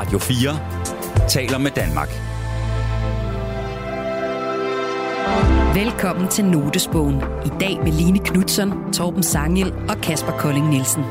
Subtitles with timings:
[0.00, 2.08] Radio 4 taler med Danmark.
[5.74, 7.16] Velkommen til Notesbogen.
[7.44, 11.02] I dag med Line Knudsen, Torben Sangel og Kasper Kolding Nielsen.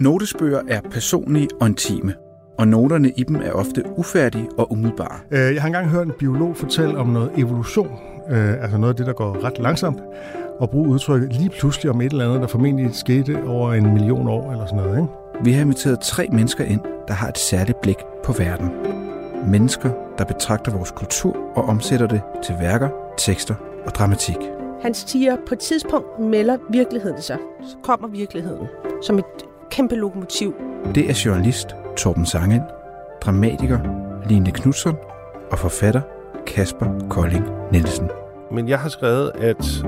[0.00, 2.14] Notesbøger er personlige og intime,
[2.58, 5.18] og noterne i dem er ofte ufærdige og umiddelbare.
[5.30, 7.90] Øh, Jeg har engang hørt en biolog fortælle om noget evolution,
[8.30, 9.98] øh, altså noget af det, der går ret langsomt,
[10.58, 14.28] og bruge udtrykket lige pludselig om et eller andet, der formentlig skete over en million
[14.28, 14.96] år eller sådan noget.
[14.96, 15.08] Ikke?
[15.44, 18.70] Vi har inviteret tre mennesker ind, der har et særligt blik på verden.
[19.46, 22.88] Mennesker, der betragter vores kultur og omsætter det til værker,
[23.18, 23.54] tekster
[23.86, 24.36] og dramatik.
[24.82, 27.38] Han siger, på et tidspunkt melder virkeligheden sig.
[27.62, 28.66] Så kommer virkeligheden
[29.02, 29.24] som et
[29.70, 30.54] kæmpe lokomotiv.
[30.94, 32.60] Det er journalist Torben Sangen,
[33.20, 33.78] dramatiker
[34.28, 34.96] Line Knudsen
[35.50, 36.00] og forfatter
[36.46, 38.10] Kasper Kolding Nielsen.
[38.52, 39.84] Men jeg har skrevet, at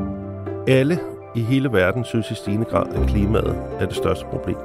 [0.68, 0.98] alle
[1.34, 4.56] i hele verden synes i stigende grad, at klimaet er det største problem.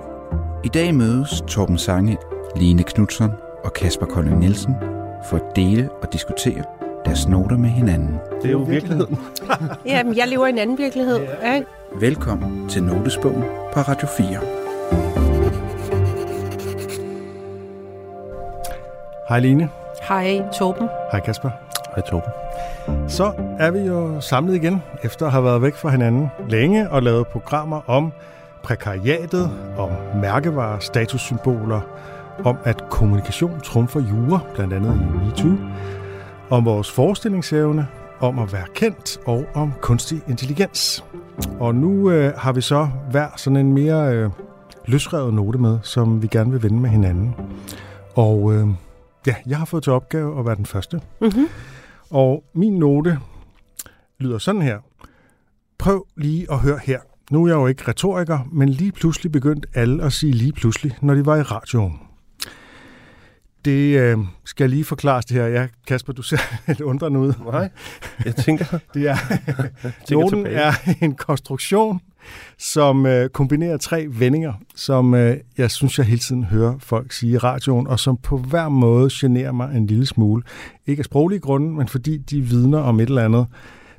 [0.64, 2.18] I dag mødes Torben Sange,
[2.56, 3.32] Line Knudsen
[3.64, 4.76] og Kasper Kolding Nielsen
[5.30, 6.64] for at dele og diskutere
[7.06, 8.16] deres noter med hinanden.
[8.42, 9.18] Det er jo virkeligheden.
[9.86, 11.20] Jamen, jeg lever i en anden virkelighed.
[11.42, 11.62] Ja.
[12.00, 14.28] Velkommen til Notesbogen på Radio 4.
[19.30, 19.70] Hej Line.
[20.08, 20.90] Hej, Torben.
[21.12, 21.50] Hej Kasper.
[21.98, 22.32] Hej Torben.
[23.10, 27.04] Så er vi jo samlet igen, efter at have været væk fra hinanden længe og
[27.04, 28.12] lavet programmer om
[28.64, 31.82] prekariatet, om mærkevarer, statussymboler,
[32.44, 35.58] om at kommunikation trumfer jura, blandt andet i MeToo,
[36.50, 37.88] om vores forestillingsevne,
[38.20, 41.06] om at være kendt og om kunstig intelligens.
[41.60, 44.30] Og nu øh, har vi så hver sådan en mere øh,
[44.86, 47.36] løsrevet note med, som vi gerne vil vende med hinanden.
[48.16, 48.68] Og øh,
[49.28, 51.02] ja, jeg har fået til opgave at være den første.
[51.22, 51.48] Mm-hmm.
[52.10, 53.20] Og min note
[54.20, 54.80] lyder sådan her.
[55.78, 57.00] Prøv lige at høre her.
[57.32, 60.98] Nu er jeg jo ikke retoriker, men lige pludselig begyndte alle at sige lige pludselig,
[61.02, 62.00] når de var i radioen.
[63.66, 65.48] Det øh, skal jeg lige forklares det her.
[65.48, 67.34] Ja, Kasper, du ser lidt undrende ud.
[67.52, 67.70] Nej,
[68.26, 69.16] jeg tænker, Det er,
[70.08, 70.56] tænker noten tilbage.
[70.56, 72.02] er en konstruktion,
[72.58, 77.32] som øh, kombinerer tre vendinger, som øh, jeg synes, jeg hele tiden hører folk sige
[77.32, 80.44] i radioen, og som på hver måde generer mig en lille smule.
[80.88, 83.48] Ikke af sproglige grunde, men fordi de vidner om et eller andet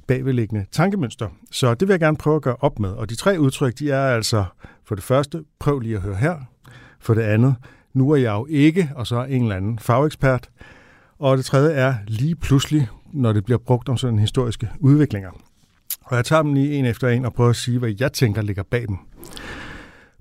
[0.07, 1.29] bagvedliggende tankemønster.
[1.51, 2.91] Så det vil jeg gerne prøve at gøre op med.
[2.91, 4.45] Og de tre udtryk, de er altså
[4.85, 6.37] for det første, prøv lige at høre her.
[7.01, 7.55] For det andet,
[7.95, 10.51] nu er jeg jo ikke, og så en eller anden fagekspert.
[11.19, 15.31] Og det tredje er lige pludselig, når det bliver brugt om sådan historiske udviklinger.
[16.11, 18.43] Og jeg tager dem lige en efter en og prøver at sige, hvad jeg tænker
[18.43, 18.97] ligger bag dem.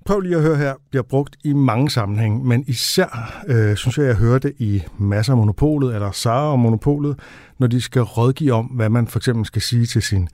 [0.04, 4.06] Prøv lige at høre her, bliver brugt i mange sammenhænge, men især øh, synes jeg,
[4.06, 7.18] jeg hører det i masser af monopolet, eller Sara og monopolet,
[7.58, 10.28] når de skal rådgive om, hvad man for eksempel skal sige til sin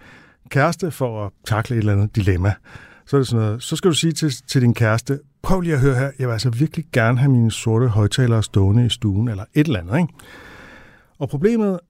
[0.48, 2.52] kæreste for at takle et eller andet dilemma.
[3.06, 5.74] Så er det sådan noget, så skal du sige til, til din kæreste, prøv lige
[5.74, 9.28] at høre her, jeg vil altså virkelig gerne have mine sorte højtalere stående i stuen,
[9.28, 9.96] eller et eller andet.
[9.96, 10.12] Ikke?
[11.18, 11.80] Og problemet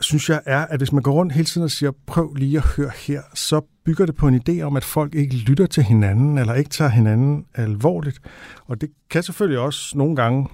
[0.00, 2.64] synes jeg er, at hvis man går rundt hele tiden og siger, prøv lige at
[2.76, 6.38] høre her, så bygger det på en idé om, at folk ikke lytter til hinanden,
[6.38, 8.20] eller ikke tager hinanden alvorligt.
[8.66, 10.48] Og det kan selvfølgelig også nogle gange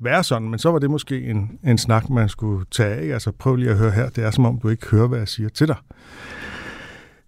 [0.00, 3.14] være sådan, men så var det måske en, en snak, man skulle tage af.
[3.14, 5.28] Altså prøv lige at høre her, det er som om, du ikke hører, hvad jeg
[5.28, 5.76] siger til dig.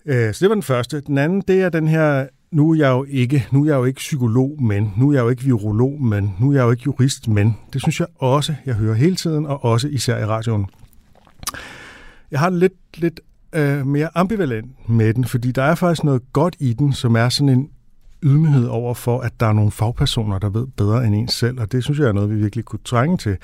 [0.06, 1.00] Øh, Så det var den første.
[1.00, 3.84] Den anden, det er den her, nu er jeg jo ikke, nu er jeg jo
[3.84, 6.82] ikke psykolog, men nu er jeg jo ikke virolog, men nu er jeg jo ikke
[6.86, 10.66] jurist, men det synes jeg også, jeg hører hele tiden, og også især i radioen.
[12.30, 13.20] Jeg har lidt, lidt
[13.52, 17.28] øh, mere ambivalent med den, fordi der er faktisk noget godt i den, som er
[17.28, 17.68] sådan en
[18.22, 21.72] ydmyghed over for, at der er nogle fagpersoner, der ved bedre end en selv, og
[21.72, 23.36] det synes jeg er noget, vi virkelig kunne trænge til.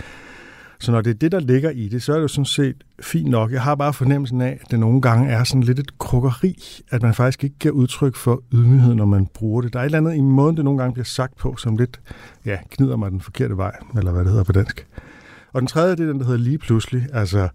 [0.81, 2.77] Så når det er det, der ligger i det, så er det jo sådan set
[3.03, 3.53] fint nok.
[3.53, 7.03] Jeg har bare fornemmelsen af, at det nogle gange er sådan lidt et krukkeri, at
[7.03, 9.73] man faktisk ikke giver udtryk for ydmyghed, når man bruger det.
[9.73, 12.01] Der er et eller andet i måden, det nogle gange bliver sagt på, som lidt
[12.47, 14.87] ja, knider mig den forkerte vej, eller hvad det hedder på dansk.
[15.53, 17.07] Og den tredje, det er den, der hedder lige pludselig.
[17.13, 17.49] Altså,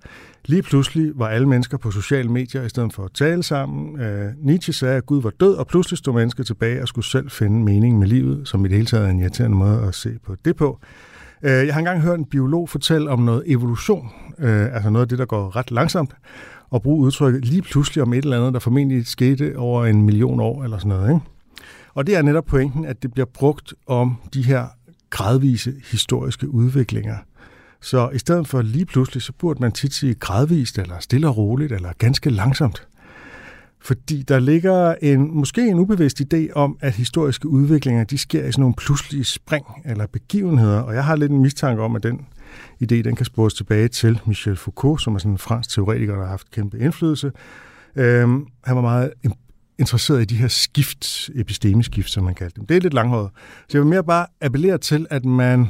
[0.45, 3.99] lige pludselig var alle mennesker på sociale medier i stedet for at tale sammen.
[4.01, 7.29] Øh, Nietzsche sagde, at Gud var død, og pludselig stod mennesker tilbage og skulle selv
[7.29, 10.09] finde mening med livet, som i det hele taget er en irriterende måde at se
[10.25, 10.79] på det på.
[11.43, 14.09] Øh, Jeg har engang hørt en biolog fortælle om noget evolution,
[14.39, 16.13] øh, altså noget af det, der går ret langsomt,
[16.69, 20.39] og bruge udtrykket lige pludselig om et eller andet, der formentlig skete over en million
[20.39, 21.09] år eller sådan noget.
[21.09, 21.25] Ikke?
[21.93, 24.65] Og det er netop pointen, at det bliver brugt om de her
[25.09, 27.15] gradvise historiske udviklinger.
[27.85, 31.37] Så i stedet for lige pludselig, så burde man tit sige gradvist, eller stille og
[31.37, 32.87] roligt, eller ganske langsomt.
[33.81, 38.51] Fordi der ligger en, måske en ubevidst idé om, at historiske udviklinger, de sker i
[38.51, 40.79] sådan nogle pludselige spring eller begivenheder.
[40.79, 42.25] Og jeg har lidt en mistanke om, at den
[42.83, 46.21] idé, den kan spores tilbage til Michel Foucault, som er sådan en fransk teoretiker, der
[46.21, 47.31] har haft kæmpe indflydelse.
[47.95, 49.13] Øhm, han var meget
[49.79, 52.65] interesseret i de her skift, epistemiskift, som man kaldte dem.
[52.65, 53.29] Det er lidt langhåret.
[53.69, 55.67] Så jeg vil mere bare appellere til, at man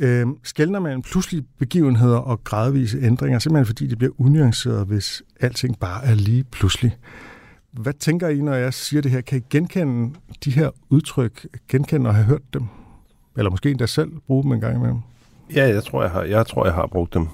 [0.00, 5.78] øh, skældner mellem pludselige begivenheder og gradvise ændringer, simpelthen fordi det bliver unuanceret, hvis alting
[5.78, 6.96] bare er lige pludselig.
[7.72, 9.20] Hvad tænker I, når jeg siger det her?
[9.20, 10.14] Kan I genkende
[10.44, 12.62] de her udtryk, genkende og have hørt dem?
[13.36, 14.98] Eller måske endda selv bruge dem en gang imellem?
[15.54, 17.26] Ja, jeg tror, jeg har, jeg tror, jeg har brugt dem.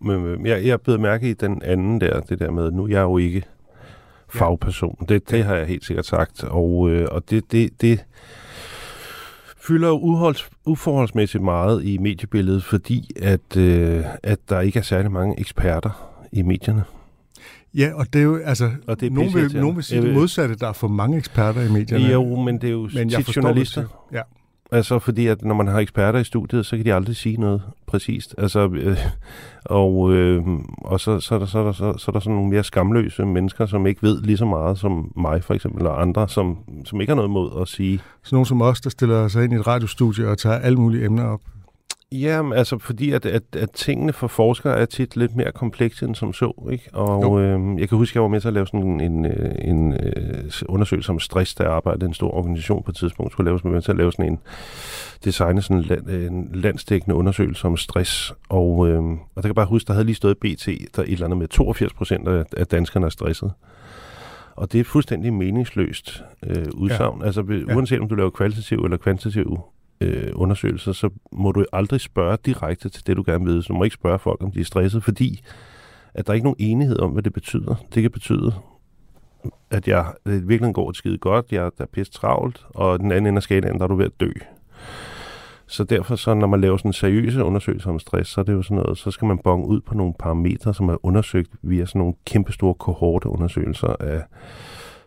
[0.00, 2.98] Men jeg, jeg er blevet mærke i den anden der, det der med, nu jeg
[2.98, 3.42] er jo ikke
[4.28, 4.96] fagperson.
[5.08, 6.44] Det, det har jeg helt sikkert sagt.
[6.44, 8.04] Og, øh, og det, det, det
[9.68, 15.10] fylder jo uholds, uforholdsmæssigt meget i mediebilledet, fordi at, øh, at der ikke er særlig
[15.10, 15.90] mange eksperter
[16.32, 16.84] i medierne.
[17.74, 20.14] Ja, og det er jo, altså, og det er nogen, vil, nogen vil sige det
[20.14, 22.04] modsatte, der er for mange eksperter i medierne.
[22.04, 23.80] Jo, men det er jo men tit journalister.
[23.80, 24.22] Det, ja.
[24.72, 27.62] Altså fordi, at når man har eksperter i studiet, så kan de aldrig sige noget
[27.86, 28.34] præcist.
[28.38, 28.98] Altså, øh,
[29.64, 30.42] og øh,
[30.78, 32.64] og så, så, er der, så, er der, så, så er der sådan nogle mere
[32.64, 36.58] skamløse mennesker, som ikke ved lige så meget som mig for eksempel, eller andre, som,
[36.84, 38.00] som ikke har noget mod at sige.
[38.22, 41.04] Så nogen som os, der stiller sig ind i et radiostudie og tager alle mulige
[41.04, 41.40] emner op.
[42.12, 46.14] Ja, altså fordi at, at, at tingene for forskere er tit lidt mere komplekse end
[46.14, 46.68] som så.
[46.72, 46.90] Ikke?
[46.92, 49.26] Og øh, jeg kan huske, at jeg var med til at lave sådan en, en,
[49.26, 53.32] øh, en øh, undersøgelse om stress, der arbejdede i en stor organisation på et tidspunkt.
[53.32, 54.38] Skulle lave, med til at lave sådan en
[55.24, 58.34] designe sådan en, land, en landsdækkende undersøgelse om stress.
[58.48, 60.66] Og, øh, og der kan jeg bare huske, der havde lige stået BT,
[60.96, 63.52] der et eller andet med 82 procent af, danskerne er stresset.
[64.56, 67.20] Og det er et fuldstændig meningsløst øh, udsagn.
[67.20, 67.26] Ja.
[67.26, 67.40] Altså
[67.74, 69.60] uanset om du laver kvalitativ eller kvantitativ
[70.00, 73.62] øh, undersøgelser, så må du aldrig spørge direkte til det, du gerne vil.
[73.62, 75.40] Så du må ikke spørge folk, om de er stresset, fordi
[76.14, 77.74] at der er ikke nogen enighed om, hvad det betyder.
[77.94, 78.52] Det kan betyde,
[79.70, 83.38] at jeg at virkelig går skide godt, jeg er pisse travlt, og den anden ende
[83.38, 84.30] af skalaen, der er du ved at dø.
[85.66, 88.52] Så derfor, så når man laver sådan en seriøs undersøgelse om stress, så er det
[88.52, 91.86] jo sådan noget, så skal man bonge ud på nogle parametre, som er undersøgt via
[91.86, 94.22] sådan nogle kæmpestore kohorteundersøgelser af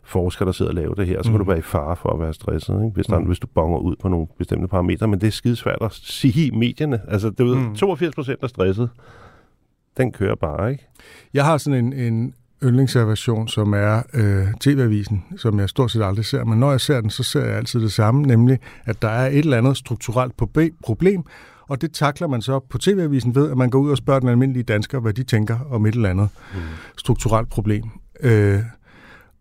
[0.03, 1.37] forskere, der sidder og laver det her, så kan mm.
[1.37, 2.93] du være i fare for at være stresset, ikke?
[2.93, 3.25] Hvis, der, mm.
[3.25, 5.07] hvis du bonger ud på nogle bestemte parametre.
[5.07, 7.01] Men det er skidesvært at sige i medierne.
[7.07, 7.75] Altså, du ved, mm.
[7.75, 8.89] 82 procent er stresset.
[9.97, 10.87] Den kører bare, ikke?
[11.33, 12.33] Jeg har sådan en, en
[12.63, 16.43] yndlingsservation, som er øh, TV-avisen, som jeg stort set aldrig ser.
[16.43, 19.27] Men når jeg ser den, så ser jeg altid det samme, nemlig at der er
[19.27, 20.33] et eller andet strukturelt
[20.83, 21.23] problem,
[21.67, 24.29] og det takler man så på TV-avisen ved, at man går ud og spørger den
[24.29, 26.59] almindelige dansker, hvad de tænker om et eller andet mm.
[26.97, 27.83] strukturelt problem.
[28.19, 28.59] Øh,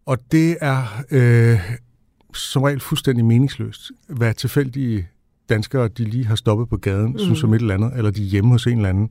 [0.06, 1.76] og det er øh,
[2.34, 5.08] som regel fuldstændig meningsløst, hvad tilfældige
[5.48, 7.18] danskere, de lige har stoppet på gaden, mm.
[7.18, 9.10] synes om et eller andet, eller de er hjemme hos en eller anden.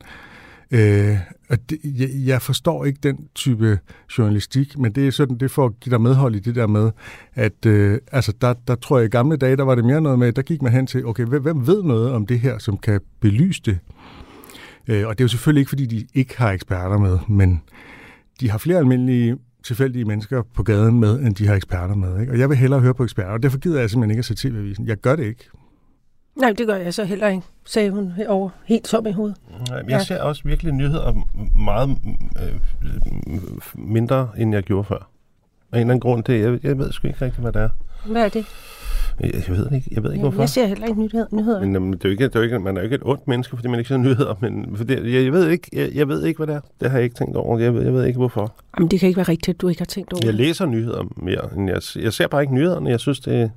[0.70, 1.16] Øh,
[1.50, 3.78] og det, jeg, jeg forstår ikke den type
[4.18, 6.90] journalistik, men det er sådan, det får at give dig medhold i det der med,
[7.34, 10.18] at øh, altså der, der tror jeg i gamle dage, der var det mere noget
[10.18, 12.76] med, der gik man hen til, okay, hvem, hvem ved noget om det her, som
[12.76, 13.78] kan belyse det?
[14.88, 17.62] Øh, og det er jo selvfølgelig ikke, fordi de ikke har eksperter med, men
[18.40, 22.20] de har flere almindelige tilfældige mennesker på gaden med, end de har eksperter med.
[22.20, 22.32] Ikke?
[22.32, 24.34] Og jeg vil hellere høre på eksperter, og derfor gider jeg simpelthen ikke at se
[24.34, 24.86] TV-avisen.
[24.86, 25.50] Jeg gør det ikke.
[26.36, 29.36] Nej, det gør jeg så heller ikke, sagde hun over helt tom i hovedet.
[29.68, 31.26] Nej, men jeg ser også virkelig nyheder
[31.58, 31.98] meget
[32.42, 32.60] øh,
[33.74, 35.10] mindre, end jeg gjorde før.
[35.72, 37.68] Af en eller anden grund til, jeg, jeg ved sgu ikke rigtig, hvad det er.
[38.04, 38.46] Hvad er det?
[39.20, 40.42] Jeg, jeg ved ikke, jeg ved ikke ja, hvorfor.
[40.42, 41.26] Jeg ser heller ikke nyheder.
[41.32, 41.60] nyheder.
[41.60, 43.02] Men um, det er jo ikke, det er jo ikke, man er jo ikke et
[43.04, 44.34] ondt menneske, fordi man ikke ser nyheder.
[44.40, 46.60] Men for det, jeg, jeg, ved ikke, jeg, jeg, ved ikke, hvad det er.
[46.80, 47.58] Det har jeg ikke tænkt over.
[47.58, 48.54] Jeg ved, jeg ved ikke, hvorfor.
[48.78, 51.04] Jamen, det kan ikke være rigtigt, at du ikke har tænkt over Jeg læser nyheder
[51.16, 52.90] mere, end jeg, jeg ser bare ikke nyhederne.
[52.90, 53.48] Jeg synes, det er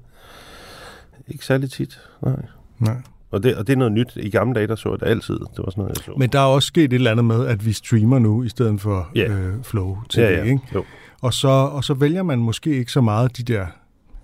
[1.28, 2.00] ikke særlig tit.
[2.22, 2.36] Nej.
[2.80, 2.96] Nej.
[3.32, 4.12] Og det, og det er noget nyt.
[4.16, 5.34] I gamle dage, der så jeg det altid.
[5.34, 6.12] Det var sådan noget, jeg så.
[6.18, 8.82] Men der er også sket et eller andet med, at vi streamer nu, i stedet
[8.82, 9.48] for yeah.
[9.48, 10.44] øh, Flow TV, ja, ja.
[10.44, 10.60] ikke?
[10.76, 10.84] Jo.
[11.22, 13.66] Og så, og så vælger man måske ikke så meget de der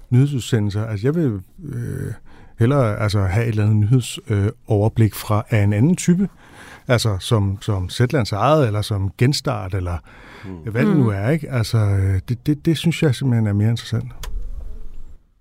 [0.10, 0.86] nyhedsudsendelser.
[0.86, 2.14] Altså, jeg vil øh,
[2.60, 6.30] hellere altså, have et eller andet nyhedsoverblik øh, fra af en anden type.
[6.88, 9.98] Altså, som, som Zetlands eget, eller som genstart, eller
[10.46, 10.72] mm.
[10.72, 11.10] hvad det nu mm.
[11.10, 11.52] er, ikke?
[11.52, 14.12] Altså, øh, det, det, det synes jeg simpelthen er mere interessant.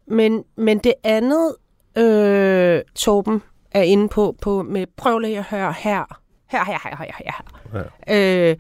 [0.07, 1.55] Men, men det andet,
[1.97, 6.21] øh, Torben er inde på, på med prøv lige at høre her.
[6.47, 7.85] Her, her, her, her, her.
[8.09, 8.51] Ja.
[8.51, 8.57] Øh,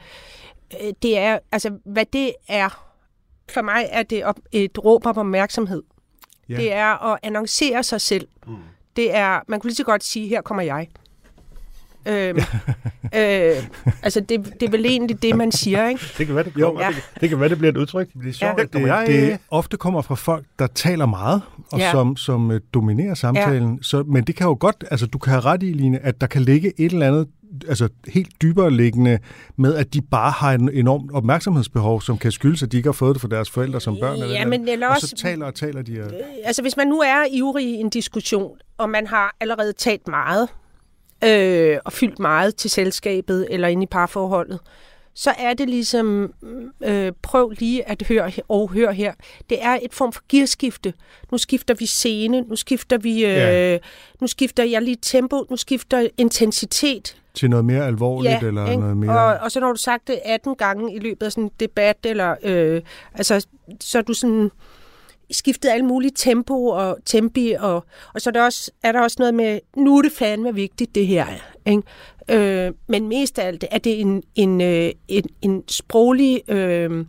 [1.02, 2.84] det er, altså, hvad det er,
[3.50, 4.22] for mig er det
[4.52, 5.82] et råb om opmærksomhed.
[6.48, 6.56] Ja.
[6.56, 8.28] Det er at annoncere sig selv.
[8.46, 8.56] Mm.
[8.96, 10.88] Det er, man kunne lige så godt sige, her kommer jeg.
[12.06, 13.56] Øhm, øh,
[14.02, 16.00] altså, det, det er vel egentlig det, man siger, ikke?
[16.18, 16.68] Det kan være, det, kommer.
[16.68, 16.88] Jo, ja.
[16.88, 18.08] det, det kan være, det bliver et udtryk.
[18.12, 18.62] Det er sjovt, ja.
[18.62, 21.90] det, det, det ofte kommer fra folk, der taler meget, og ja.
[21.90, 23.74] som, som uh, dominerer samtalen.
[23.74, 23.82] Ja.
[23.82, 26.26] Så, men det kan jo godt, altså du kan have ret i, Line, at der
[26.26, 27.28] kan ligge et eller andet
[27.68, 29.18] altså helt dybere liggende
[29.56, 32.92] med, at de bare har en enormt opmærksomhedsbehov, som kan skyldes, at de ikke har
[32.92, 34.12] fået det fra deres forældre som børn.
[34.12, 35.92] Eller ja, men eller også, og så taler og taler de.
[35.92, 36.10] Øh,
[36.44, 40.48] altså hvis man nu er ivrig i en diskussion, og man har allerede talt meget,
[41.24, 44.60] øh, og fyldt meget til selskabet eller ind i parforholdet,
[45.14, 46.32] så er det ligesom,
[46.84, 49.12] øh, prøv lige at høre og høre her.
[49.50, 50.94] Det er et form for gearskifte.
[51.32, 53.78] Nu skifter vi scene, nu skifter vi, øh, ja.
[54.20, 57.16] nu skifter jeg lige tempo, nu skifter intensitet.
[57.34, 58.80] Til noget mere alvorligt, Ja, eller ikke?
[58.80, 59.18] noget mere...
[59.18, 61.96] Og, og så når du sagt det 18 gange i løbet af sådan en debat,
[62.04, 62.82] eller øh,
[63.14, 63.46] altså,
[63.80, 64.50] så er du sådan
[65.30, 69.16] skiftet alle mulige tempo og tempi, og, og så er der, også, er der også
[69.18, 71.26] noget med, nu er det fandme vigtigt, det her.
[71.66, 71.82] Ikke?
[72.30, 77.06] Øh, men mest af alt er det en, en, øh, en, en sproglig øh,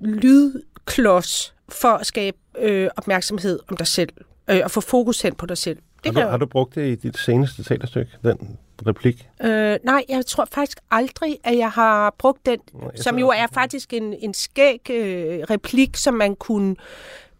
[0.00, 4.12] lydklods for at skabe øh, opmærksomhed om dig selv,
[4.50, 5.78] øh, og få fokus hen på dig selv.
[6.04, 9.28] Det Har du, har du brugt det i dit seneste teaterstykke, den replik?
[9.42, 13.46] Øh, nej, jeg tror faktisk aldrig, at jeg har brugt den, jeg som jo er
[13.52, 16.76] faktisk en, en skæg øh, replik, som man kunne,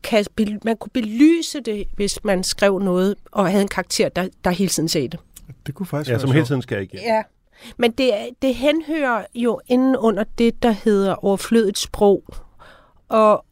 [0.03, 0.25] kan,
[0.65, 4.69] man kunne belyse det, hvis man skrev noget og havde en karakter, der, der hele
[4.71, 5.21] tiden sagde det.
[5.67, 6.47] Det kunne faktisk Ja, være som hele sjovt.
[6.47, 7.05] tiden skal igennem.
[7.07, 7.23] Ja.
[7.77, 12.25] Men det, det henhører jo inden under det, der hedder overflødigt sprog.
[13.09, 13.45] Og,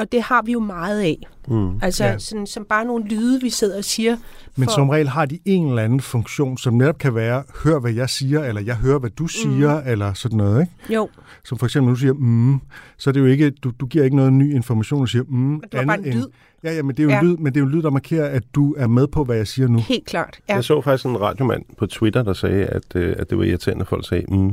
[0.00, 1.16] og det har vi jo meget af.
[1.48, 1.78] Mm.
[1.82, 2.18] Altså Ja.
[2.18, 4.16] sådan, som bare nogle lyde, vi sidder og siger.
[4.56, 7.78] Men for- som regel har de en eller anden funktion, som netop kan være, hør
[7.78, 9.88] hvad jeg siger, eller jeg hører hvad du siger, mm.
[9.90, 10.94] eller sådan noget, ikke?
[10.94, 11.08] Jo,
[11.44, 12.60] Som for eksempel, når du siger, mm,
[12.98, 15.60] så er det jo ikke, du, du giver ikke noget ny information, du siger, mm,
[15.72, 16.26] det var bare en lyd.
[16.64, 17.20] Ja, ja, men det er jo Ja.
[17.20, 19.24] en lyd, men det er jo en lyd, der markerer, at du er med på,
[19.24, 19.78] hvad jeg siger nu.
[19.78, 20.38] helt klart.
[20.48, 20.54] Ja.
[20.54, 23.82] Jeg så faktisk en radiomand på Twitter, der sagde, at, øh, at det var irriterende,
[23.82, 24.52] at folk sagde mm,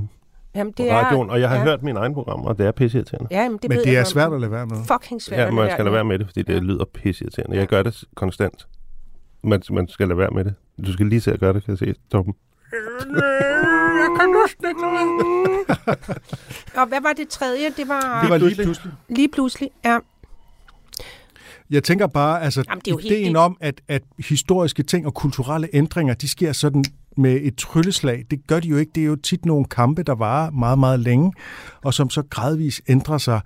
[0.55, 1.29] Jamen, på det radioen.
[1.29, 1.63] Og jeg har ja.
[1.63, 3.27] hørt mine egne programmer, og det er pisseirriterende.
[3.31, 4.77] Ja, men det Men det jeg er svært at lade være med.
[4.87, 6.13] Fucking svært Ja, at man skal lade være med.
[6.17, 6.59] med det, fordi det Ja.
[6.59, 7.57] lyder pisseirriterende.
[7.57, 8.67] Jeg gør det konstant.
[9.43, 10.55] Man, man skal lade være med det.
[10.85, 12.33] Du skal lige se at gøre det, kan jeg se, Torben.
[16.75, 17.69] Og hvad var det tredje?
[17.77, 18.91] Det var, Det var lige pludselig.
[19.09, 19.69] lige pludselig.
[19.85, 19.97] Ja.
[21.69, 23.37] Jeg tænker bare, altså Jamen, det er helt ideen vildt.
[23.37, 26.83] om, at, at historiske ting og kulturelle ændringer, de sker sådan
[27.17, 28.25] med et trylleslag.
[28.31, 28.91] Det gør de jo ikke.
[28.95, 31.33] Det er jo tit nogle kampe, der varer meget, meget længe,
[31.83, 33.41] og som så gradvis ændrer sig.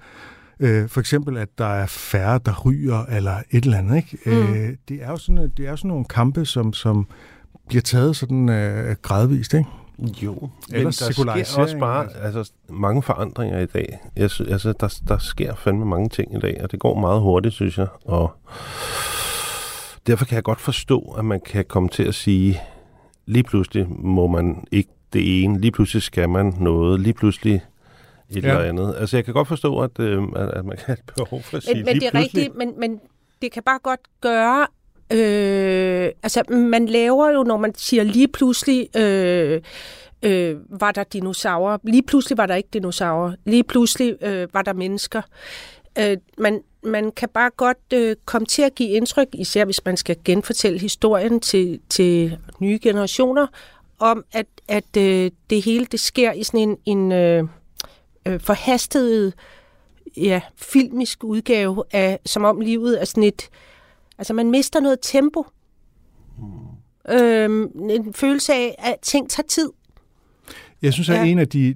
[0.60, 3.96] Øh, for eksempel, at der er færre, der ryger, eller et eller andet.
[3.98, 4.18] Ikke?
[4.26, 4.54] Mm.
[4.54, 7.08] Øh, det, er jo sådan, det er jo sådan nogle kampe, som, som
[7.68, 9.54] bliver taget sådan øh, gradvist.
[9.54, 9.70] Ikke?
[10.24, 14.00] Jo, men der sker også bare altså, mange forandringer i dag.
[14.16, 17.22] Jeg sy- altså, der, der sker fandme mange ting i dag, og det går meget
[17.22, 17.88] hurtigt, synes jeg.
[18.06, 18.34] Og
[20.08, 22.62] derfor kan jeg godt forstå, at man kan komme til at sige,
[23.26, 27.54] lige pludselig må man ikke det ene, lige pludselig skal man noget, lige pludselig
[28.30, 28.50] et Ja.
[28.50, 28.96] eller andet.
[28.98, 31.58] Altså, jeg kan godt forstå, at, øh, at, at man kan have et behov for
[31.58, 32.42] at sige, Men, men lige det er pludselig.
[32.44, 33.00] rigtigt, men, men
[33.42, 34.68] det kan bare godt gøre...
[35.14, 38.88] Øh, altså, man laver jo, når man siger lige pludselig...
[38.98, 39.62] Øh,
[40.24, 41.78] øh, var der dinosaurer.
[41.84, 43.34] Lige pludselig var der ikke dinosaurer.
[43.46, 45.22] Lige pludselig øh, var der mennesker.
[46.00, 49.98] Øh, man, man kan bare godt øh, komme til at give indtryk, især hvis man
[49.98, 53.48] skal genfortælle historien til, til nye generationer,
[54.00, 57.44] om at, at øh, det hele det sker i sådan en, en øh,
[58.26, 59.34] øh, forhastet
[60.18, 63.50] ja, filmisk udgave af, som om livet er sådan et,
[64.18, 65.46] altså man mister noget tempo.
[66.38, 67.14] Mm.
[67.14, 69.70] Øhm, en følelse af, at ting tager tid.
[70.82, 71.24] Jeg synes, at Ja.
[71.24, 71.76] en af de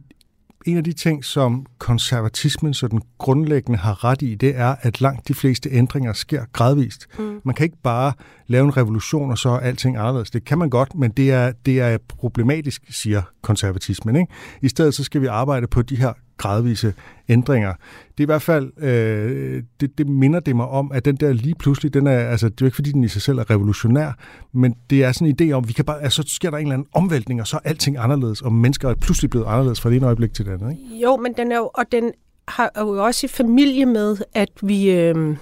[0.66, 5.02] en af de ting, som konservatismen så den grundlæggende har ret i, det er, at
[5.02, 7.08] langt de fleste ændringer sker gradvist.
[7.20, 7.42] Mm.
[7.44, 8.14] Man kan ikke bare
[8.48, 10.32] lave en revolution, og så er alting anderledes.
[10.32, 14.16] Det kan man godt, men det er, det er problematisk, siger konservatismen.
[14.16, 14.34] Ikke?
[14.62, 16.94] I stedet så skal vi arbejde på de her gradvise
[17.30, 17.74] ændringer.
[18.18, 21.34] Det er i hvert fald, øh, det, det minder det mig om, at den der
[21.34, 23.50] lige pludselig, den er, altså, det er jo ikke fordi, den i sig selv er
[23.50, 24.12] revolutionær,
[24.54, 26.64] men det er sådan en idé om, vi kan bare, altså, så sker der en
[26.64, 29.90] eller anden omvæltning, og så er alting anderledes, og mennesker er pludselig blevet anderledes fra
[29.90, 30.72] det ene øjeblik til det andet.
[30.72, 31.02] Ikke?
[31.04, 32.12] Jo, men den er jo, og den
[32.48, 35.38] har jo også i familie med, at vi øh,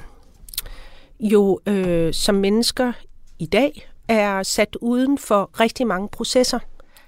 [1.20, 2.94] jo øh, som mennesker
[3.40, 6.60] i dag er sat uden for rigtig mange processer.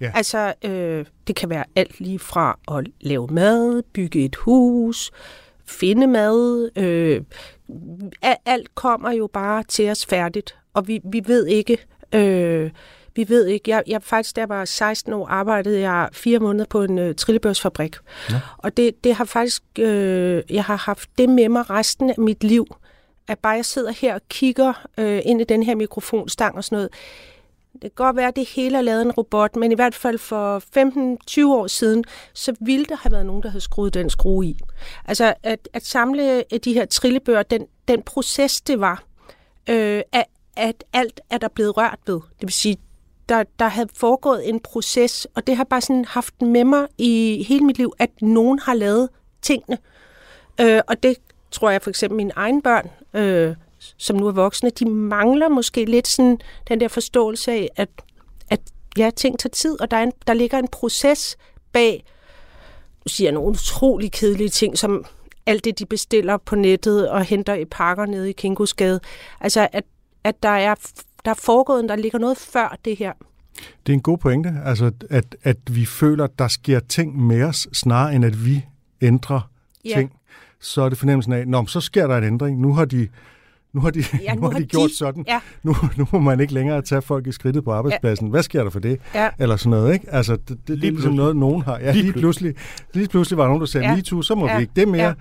[0.02, 0.12] Ja.
[0.14, 5.12] Altså, øh, det kan være alt lige fra at lave mad, bygge et hus,
[5.66, 6.70] finde mad.
[6.78, 7.22] Øh,
[8.46, 11.78] alt kommer jo bare til os færdigt, og vi, vi ved ikke...
[12.14, 12.72] Øh,
[13.16, 13.72] vi ved ikke.
[13.72, 17.16] Jeg, jeg faktisk, da jeg var 16 år, arbejdede jeg fire måneder på en øh,
[17.16, 17.96] trillebørsfabrik.
[18.30, 18.36] Ja.
[18.58, 22.44] Og det, det har faktisk, øh, jeg har haft det med mig resten af mit
[22.44, 22.76] liv,
[23.28, 26.76] at bare jeg sidder her og kigger øh, ind i den her mikrofonstang og sådan
[26.76, 26.90] noget.
[27.82, 30.18] Det kan godt være, at det hele er lavet en robot, men i hvert fald
[30.18, 30.60] for
[31.50, 32.04] 15-20 år siden,
[32.34, 34.60] så ville der have været nogen, der havde skruet den skrue i.
[35.06, 39.04] Altså at, at samle øh, de her trillebøger, den, den proces det var,
[39.70, 42.16] øh, at, at alt er der blevet rørt ved.
[42.16, 42.78] Det vil sige,
[43.30, 47.46] der, der havde foregået en proces, og det har bare sådan haft med mig i
[47.48, 49.10] hele mit liv, at nogen har lavet
[49.42, 49.78] tingene.
[50.62, 51.18] Øh, og det
[51.52, 53.56] tror jeg for eksempel mine egne børn, øh,
[53.98, 57.90] som nu er voksne, de mangler måske lidt sådan den der forståelse af, at,
[58.50, 58.62] at
[58.98, 61.38] ja, ting tager tid, og der, er en, der ligger en proces
[61.74, 62.04] bag
[63.08, 65.06] siger nogle utrolig kedelige ting, som
[65.46, 69.00] alt det, de bestiller på nettet og henter i pakker nede i Kinkosgade.
[69.42, 69.84] Altså, at,
[70.24, 70.76] at der, er,
[71.26, 73.14] der er foregået, der ligger noget før det her.
[73.86, 77.44] Det er en god pointe, altså at, at vi føler, at der sker ting med
[77.44, 78.66] os, snarere end at vi
[79.02, 79.50] ændrer
[79.86, 79.96] Ja.
[79.96, 80.12] ting.
[80.60, 82.60] Så er det fornemmelsen af, men så sker der en ændring.
[82.60, 83.08] Nu har de,
[83.76, 85.26] nu har de, Ja, nu har de gjort sådan.
[85.28, 88.30] Ja, Nu, nu må man ikke længere tage folk i skridtet på arbejdspladsen.
[88.30, 89.00] Hvad sker der for det?
[89.16, 89.30] ja.
[89.40, 90.06] Eller sådan noget, ikke?
[90.14, 91.16] Altså, det, det, det er ligesom pludselig.
[91.16, 91.80] noget, nogen har.
[91.80, 92.54] Ja, Lige lige pludselig.
[92.94, 93.96] Lige pludselig var der nogen, der sagde, Ja.
[93.96, 94.56] MeToo, så må Ja.
[94.56, 95.14] vi ikke det mere.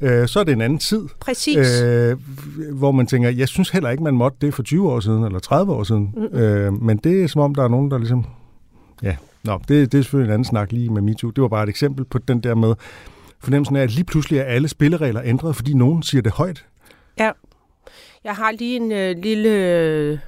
[0.00, 1.80] Øh, så er det en anden tid, Præcis.
[1.82, 2.16] Øh,
[2.72, 5.38] hvor man tænker, jeg synes heller ikke, man måtte det for 20 år siden, eller
[5.38, 6.14] 30 år siden.
[6.32, 6.38] Mm.
[6.38, 8.24] Øh, men det er som om, der er nogen, der ligesom...
[9.02, 11.30] Ja, Nå, det, det er selvfølgelig en anden snak lige med MeToo.
[11.30, 12.74] Det var bare et eksempel på den der med
[13.40, 16.64] fornemmelsen af, at lige pludselig er alle spilleregler ændret, fordi nogen siger det højt.
[18.24, 19.48] Jeg har lige en øh, lille...
[19.48, 20.18] Øh,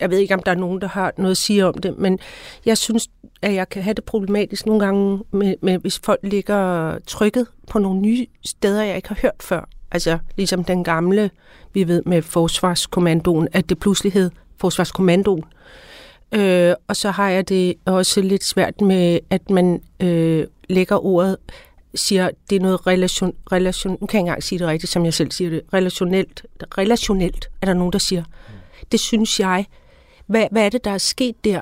[0.00, 2.18] jeg ved ikke, om der er nogen, der har noget at sige om det, men
[2.66, 3.08] jeg synes,
[3.42, 7.78] at jeg kan have det problematisk nogle gange, med, med, hvis folk ligger trykket på
[7.78, 9.68] nogle nye steder, jeg ikke har hørt før.
[9.90, 11.30] Altså ligesom den gamle,
[11.72, 15.44] vi ved med Forsvarskommandoen, at det pludselig hed Forsvarskommandoen.
[16.34, 21.36] Øh, og så har jeg det også lidt svært med, at man øh, lægger ordet,
[21.94, 25.04] siger, det er noget relation, relation, nu kan jeg ikke engang sige det rigtigt, som
[25.04, 26.46] jeg selv siger det, relationelt,
[26.78, 28.24] relationelt, er der nogen, der siger.
[28.92, 29.66] Det synes jeg.
[30.26, 31.60] Hvad, hvad er det, der er sket der?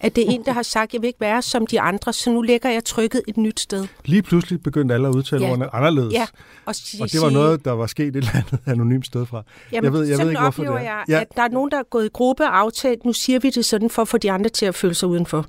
[0.00, 2.30] At det er en, der har sagt, jeg vil ikke være som de andre, så
[2.30, 3.86] nu lægger jeg trykket et nyt sted.
[4.04, 5.50] Lige pludselig begyndte alle at udtale Ja.
[5.50, 6.12] ordene anderledes.
[6.12, 6.26] Ja,
[6.66, 9.42] og, Og det var noget, der var sket et eller andet anonymt sted fra.
[9.72, 10.78] Jamen, jeg ved, jeg ved ikke, hvorfor det er.
[10.78, 11.20] jeg, Ja.
[11.20, 13.64] at der er nogen, der er gået i gruppe og aftalt, nu siger vi det
[13.64, 15.46] sådan, for at få de andre til at føle sig udenfor.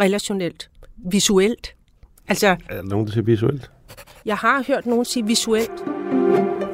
[0.00, 0.70] Relationelt.
[1.10, 1.74] Visuelt.
[2.28, 3.70] Altså, Er der nogen, der siger visuelt?
[4.24, 5.70] jeg har hørt nogen sige visuelt.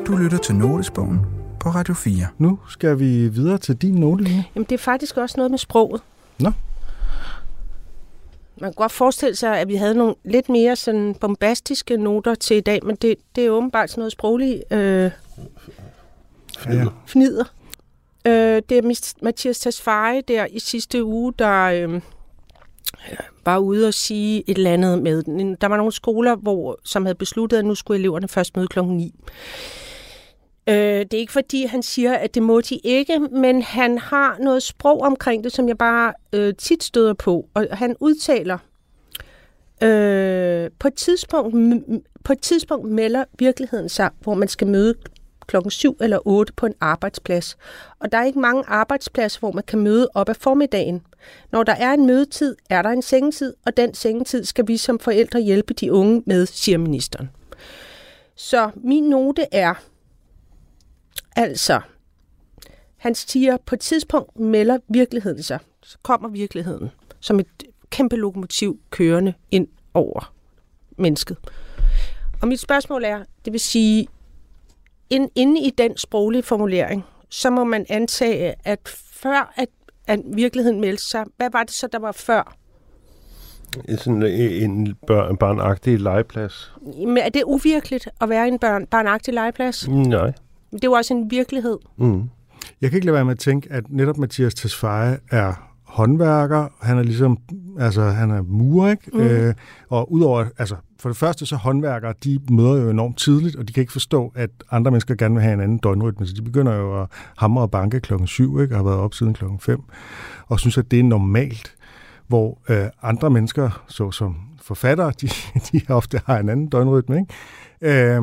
[0.06, 1.20] Du lytter til Notesbogen
[1.60, 2.26] på Radio 4.
[2.38, 4.44] Nu skal vi videre til din note, Line.
[4.54, 6.02] Jamen, det er faktisk også noget med sproget.
[6.38, 6.52] Nå.
[8.60, 12.56] Man kan godt forestille sig, at vi havde nogle lidt mere sådan bombastiske noter til
[12.56, 14.78] i dag, men det, det er åbenbart sådan noget sprogligt øh,
[16.66, 16.84] Ja, ja.
[17.06, 17.44] fnider.
[18.26, 22.00] Øh, det er Mathias Tesfaye der i sidste uge, der øh,
[23.44, 25.54] var ude og sige et eller andet med den.
[25.54, 28.96] Der var nogle skoler, hvor, som havde besluttet, at nu skulle eleverne først møde klokken
[28.96, 29.14] 9.
[30.68, 34.36] Øh, det er ikke fordi, han siger, at det må de ikke, men han har
[34.40, 37.48] noget sprog omkring det, som jeg bare øh, tit støder på.
[37.54, 38.58] Og han udtaler,
[39.82, 44.94] øh, på, et tidspunkt, m- på et tidspunkt melder virkeligheden sig, hvor man skal møde
[45.46, 47.56] klokken 7 eller 8 på en arbejdsplads.
[47.98, 51.02] Og der er ikke mange arbejdspladser, hvor man kan møde op af formiddagen.
[51.52, 54.98] Når der er en mødetid, er der en sengetid, og den sengetid skal vi som
[54.98, 57.30] forældre hjælpe de unge med, siger ministeren.
[58.34, 59.74] Så min note er,
[61.36, 61.80] altså,
[62.96, 65.58] han siger, på et tidspunkt melder virkeligheden sig.
[65.82, 67.46] Så kommer virkeligheden som et
[67.90, 70.34] kæmpe lokomotiv kørende ind over
[70.96, 71.36] mennesket.
[72.42, 74.08] Og mit spørgsmål er, det vil sige,
[75.12, 79.68] ind, inde i den sproglige formulering, så må man antage, at før at,
[80.06, 82.56] at virkeligheden meldte sig, hvad var det så, der var før?
[83.98, 86.72] Sådan en børn, barnagtig legeplads?
[86.96, 89.88] Men er det uvirkeligt at være i en børn, barnagtig legeplads?
[89.88, 90.32] Nej.
[90.72, 91.78] Det er jo også en virkelighed.
[91.96, 92.30] Mm.
[92.80, 96.68] Jeg kan ikke lade være med at tænke, at netop Mathias Tesfaye er håndværker.
[96.80, 97.38] Han er ligesom,
[97.78, 99.10] altså han er murer, ikke?
[99.12, 99.20] Mm.
[99.20, 99.54] Øh,
[99.88, 103.72] og udover, altså for det første så håndværkere, de møder jo enormt tidligt, og de
[103.72, 106.74] kan ikke forstå, at andre mennesker gerne vil have en anden døgnrytme, så de begynder
[106.74, 108.74] jo at hamre og banke klokken syv, ikke?
[108.74, 109.82] Og har været op siden klokken 5,
[110.46, 111.74] og synes, at det er normalt,
[112.26, 115.28] hvor øh, andre mennesker, såsom forfattere, de,
[115.72, 117.18] de ofte har en anden døgnrytme,
[117.80, 118.14] ikke?
[118.16, 118.22] Øh,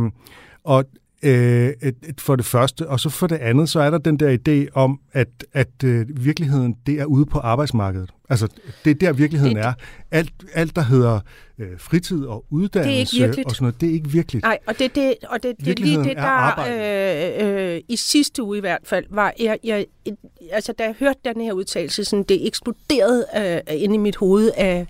[0.64, 0.86] og
[1.24, 4.18] øh, et, et, for det første, og så for det andet, så er der den
[4.20, 8.10] der idé om, at, at øh, virkeligheden, det er ude på arbejdsmarkedet.
[8.30, 8.48] Altså,
[8.86, 9.74] det er der virkeligheden Det- er.
[10.12, 11.20] Alt, alt, der hedder
[11.60, 14.44] øh, fritid og uddannelse og sådan noget, det er ikke virkeligt.
[14.44, 17.96] Nej, og det, det, og det, det er lige det, er der øh, øh, i
[17.96, 19.86] sidste uge i hvert fald var, jeg, jeg,
[20.52, 24.52] altså da jeg hørte den her udtalelse, sådan, det eksploderede øh, ind i mit hoved
[24.58, 24.88] af,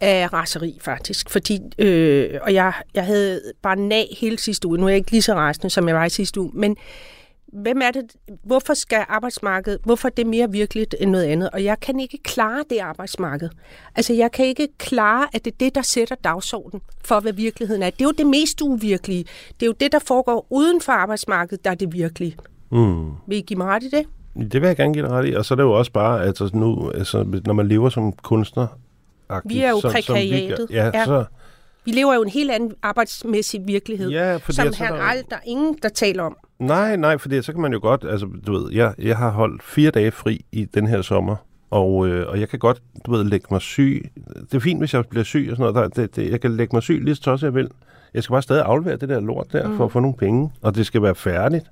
[0.00, 4.84] af raseri faktisk, fordi, øh, og jeg, jeg havde bare nag hele sidste uge, nu
[4.84, 6.76] er jeg ikke lige så rasende, som jeg var i sidste uge, men
[7.52, 8.02] hvem er det,
[8.44, 11.50] hvorfor skal arbejdsmarkedet, hvorfor er det mere virkeligt end noget andet?
[11.50, 13.48] Og jeg kan ikke klare det arbejdsmarked.
[13.96, 17.82] Altså, jeg kan ikke klare, at det er det, der sætter dagsordenen for, hvad virkeligheden
[17.82, 17.90] er.
[17.90, 19.24] Det er jo det mest uvirkelige.
[19.60, 22.36] Det er jo det, der foregår uden for arbejdsmarkedet, der er det virkelige.
[22.72, 23.10] Mm.
[23.26, 24.06] Vil I give mig ret i det?
[24.52, 25.32] Det vil jeg gerne give dig ret i.
[25.32, 28.66] Og så er det jo også bare, altså nu, altså, når man lever som kunstner,
[29.44, 30.66] Vi er jo som, som vi gør- prekariatet.
[30.70, 31.04] ja, Ja.
[31.04, 31.24] så,
[31.84, 35.22] Vi lever jo i en helt anden arbejdsmæssig virkelighed, ja, fordi som er han der-
[35.30, 36.36] der er ingen, der taler om.
[36.58, 39.62] Nej, nej, fordi så kan man jo godt, altså du ved, jeg, jeg har holdt
[39.62, 41.36] fire dage fri i den her sommer,
[41.70, 44.10] Og, øh, og jeg kan godt, du ved, lægge mig syg.
[44.40, 45.94] Det er fint, hvis jeg bliver syg og sådan noget.
[45.96, 47.68] Der, det, det, jeg kan lægge mig syg lige så tosset jeg vil.
[48.14, 49.76] Jeg skal bare stadig aflevere det der lort der, mm.
[49.76, 50.50] for at få nogle penge.
[50.62, 51.64] Og det skal være færdigt.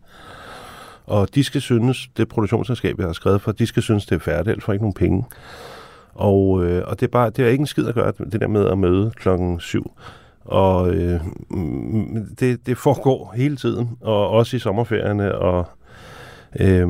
[1.06, 4.20] Og de skal synes, det produktionsselskab, jeg har skrevet for, de skal synes, det er
[4.20, 5.24] færdigt, ellers får ikke nogen penge.
[6.18, 8.48] Og, øh, og det er bare, det er ikke en skid at gøre, det der
[8.48, 9.92] med at møde klokken syv.
[10.44, 15.66] Og øh, mm, det, det foregår hele tiden, og også i sommerferierne, og
[16.60, 16.88] øh,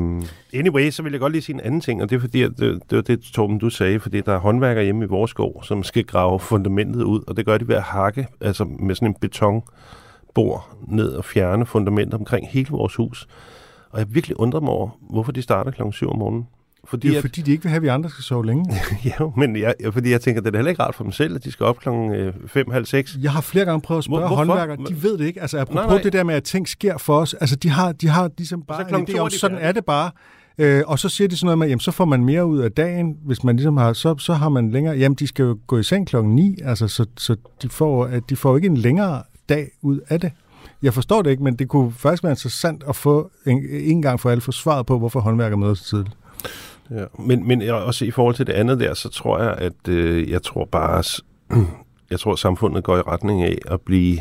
[0.53, 2.51] anyway, så vil jeg godt lige sige en anden ting, og det er fordi, at
[2.57, 5.63] det, det var det, Torben, du sagde, fordi der er håndværkere hjemme i vores gård,
[5.63, 9.07] som skal grave fundamentet ud, og det gør de ved at hakke, altså med sådan
[9.07, 13.27] en betonbord ned og fjerne fundamentet omkring hele vores hus.
[13.89, 16.47] Og jeg virkelig undrer mig over, hvorfor de starter klokken 7 om morgenen.
[16.83, 18.73] Fordi, det er at, fordi, de ikke vil have, at vi andre skal sove længe.
[19.05, 21.43] ja, men jeg, fordi jeg tænker, det er heller ikke rart for dem selv, at
[21.43, 23.17] de skal op klokken 5 halv 6.
[23.21, 25.41] Jeg har flere gange prøvet at spørge Hvor, håndværkere, de ved det ikke.
[25.41, 26.01] Altså apropos nej, nej.
[26.01, 28.89] det der med, at ting sker for os, altså de har, de har ligesom bare
[28.89, 30.11] så en idé om, sådan er det bare.
[30.57, 32.71] Øh, og så siger de sådan noget med, jamen så får man mere ud af
[32.71, 35.77] dagen, hvis man ligesom har, så, så har man længere, jamen de skal jo gå
[35.77, 39.69] i seng klokken 9, altså så, så de, får, de får ikke en længere dag
[39.81, 40.31] ud af det.
[40.81, 44.19] Jeg forstår det ikke, men det kunne faktisk være interessant at få en, en gang
[44.19, 46.17] for alle få svaret på, hvorfor håndværker møder så tidligt.
[46.91, 50.29] Ja, men, men også i forhold til det andet der, så tror jeg, at øh,
[50.29, 51.03] jeg tror bare,
[52.11, 54.19] jeg tror, at samfundet går i retning af at blive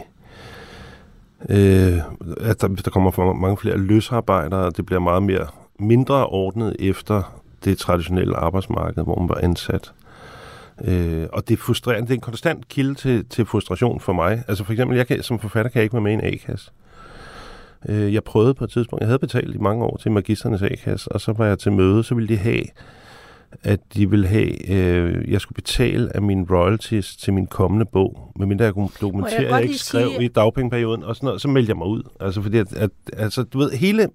[1.48, 1.98] øh,
[2.40, 5.46] at der, der kommer for mange flere løsarbejdere, og det bliver meget mere
[5.78, 9.92] mindre ordnet efter det traditionelle arbejdsmarked, hvor man var ansat.
[10.84, 12.06] Øh, og det er frustrerende.
[12.06, 14.44] Det er en konstant kilde til, til frustration for mig.
[14.48, 16.70] Altså for eksempel, jeg kan, som forfatter kan jeg ikke være med i en A-kasse.
[16.70, 16.87] Øh,
[17.88, 21.20] jeg prøvede på et tidspunkt, jeg havde betalt i mange år til magisternes A-kasse, og
[21.20, 22.64] så var jeg til møde, så ville de have,
[23.62, 28.32] at de ville have, øh, jeg skulle betale af mine royalties til min kommende bog,
[28.36, 30.24] medmindre jeg kunne dokumentere, at jeg ikke skrev sige...
[30.24, 32.02] i dagpengeperioden, og sådan noget, så meldte jeg mig ud.
[32.20, 34.08] Altså fordi, at, at altså, du ved, hele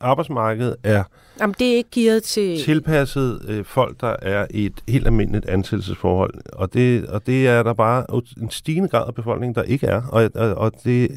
[0.00, 1.04] arbejdsmarkedet er
[1.40, 2.64] Jamen, det er ikke gearet til...
[2.64, 6.34] tilpasset øh, folk, der er i et helt almindeligt ansættelsesforhold.
[6.52, 8.04] Og det, og det er der bare
[8.42, 10.02] en stigende grad af befolkningen, der ikke er.
[10.08, 11.10] Og, og, og det,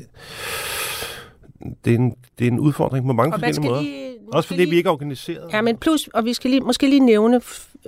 [1.85, 3.81] det, er en, det er en udfordring på mange og forskellige måder.
[3.81, 5.49] Lige, Også fordi lige, vi ikke er organiseret.
[5.53, 7.41] Ja, men plus, og vi skal lige, måske lige nævne,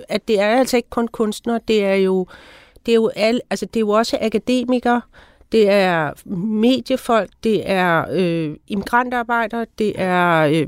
[0.08, 2.26] at det er altså ikke kun kunstnere, det er jo,
[2.86, 5.00] det er jo, al, altså, det er jo også akademikere,
[5.52, 10.66] det er mediefolk, det er øh, immigrantarbejdere, det er øh,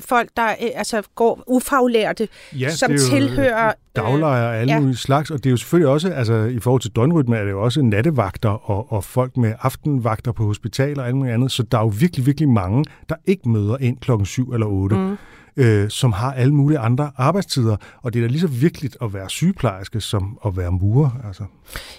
[0.00, 2.28] folk, der øh, altså går ufaglærte,
[2.60, 3.66] ja, som det er tilhører...
[3.66, 4.80] Øh, daglejere og alle ja.
[4.80, 7.50] mulige slags, og det er jo selvfølgelig også, altså i forhold til døgnrytme, er det
[7.50, 11.62] jo også nattevagter og, og folk med aftenvagter på hospitaler og alt muligt andet, så
[11.62, 14.96] der er jo virkelig, virkelig mange, der ikke møder ind klokken 7 eller 8.
[14.96, 15.16] Mm
[15.56, 17.76] øh, som har alle mulige andre arbejdstider.
[18.02, 21.10] Og det er da lige så vigtigt at være sygeplejerske som at være murer.
[21.26, 21.44] Altså.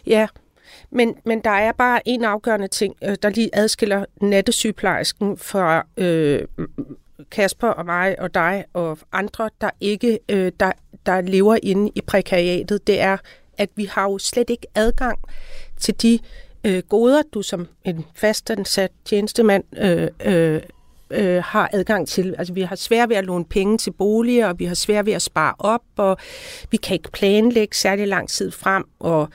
[0.07, 0.27] Ja,
[0.91, 6.41] men, men der er bare en afgørende ting, øh, der lige adskiller nattesygeplejersken fra øh,
[7.31, 10.71] Kasper og mig og dig og andre, der ikke øh, der,
[11.05, 12.87] der lever inde i prekariatet.
[12.87, 13.17] Det er,
[13.57, 15.19] at vi har jo slet ikke adgang
[15.77, 16.19] til de
[16.63, 20.61] øh, goder, du som en fastansat tjenestemand øh, øh,
[21.09, 22.35] øh, har adgang til.
[22.37, 25.13] Altså, vi har svært ved at låne penge til boliger, og vi har svært ved
[25.13, 26.17] at spare op, og
[26.71, 29.29] vi kan ikke planlægge særlig lang tid frem, og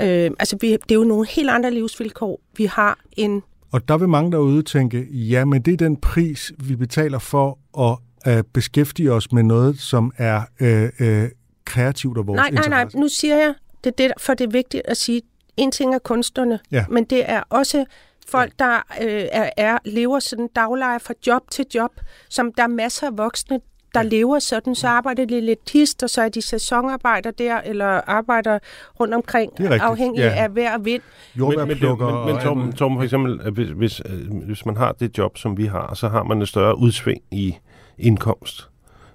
[0.00, 3.42] Øh, altså, vi, det er jo nogle helt andre livsvilkår, vi har end...
[3.72, 7.58] Og der vil mange derude tænke, ja, men det er den pris, vi betaler for
[7.78, 7.98] at
[8.32, 11.28] øh, beskæftige os med noget, som er øh, øh,
[11.64, 14.50] kreativt og vores Nej, nej, nej, nu siger jeg, det er det, for det er
[14.50, 15.22] vigtigt at sige,
[15.56, 16.84] en ting er kunstnerne, ja.
[16.90, 17.84] men det er også
[18.28, 21.92] folk, der øh, er, er, lever sådan daglejer fra job til job,
[22.28, 23.60] som der er masser af voksne,
[23.94, 24.08] der ja.
[24.08, 28.58] lever sådan, så arbejder de lidt tist, og så er de sæsonarbejder der, eller arbejder
[29.00, 30.42] rundt omkring, afhængig ja.
[30.42, 31.02] af hver og vind.
[31.34, 35.18] Men, men, men, men Torben, Torben, for eksempel, hvis, hvis, øh, hvis man har det
[35.18, 37.56] job, som vi har, så har man et større udsving i
[37.98, 38.68] indkomst,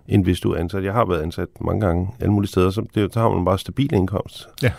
[0.07, 0.83] end hvis du er ansat.
[0.83, 3.59] Jeg har været ansat mange gange alle mulige steder, så det, så har man bare
[3.59, 4.49] stabil indkomst.
[4.63, 4.71] Ja.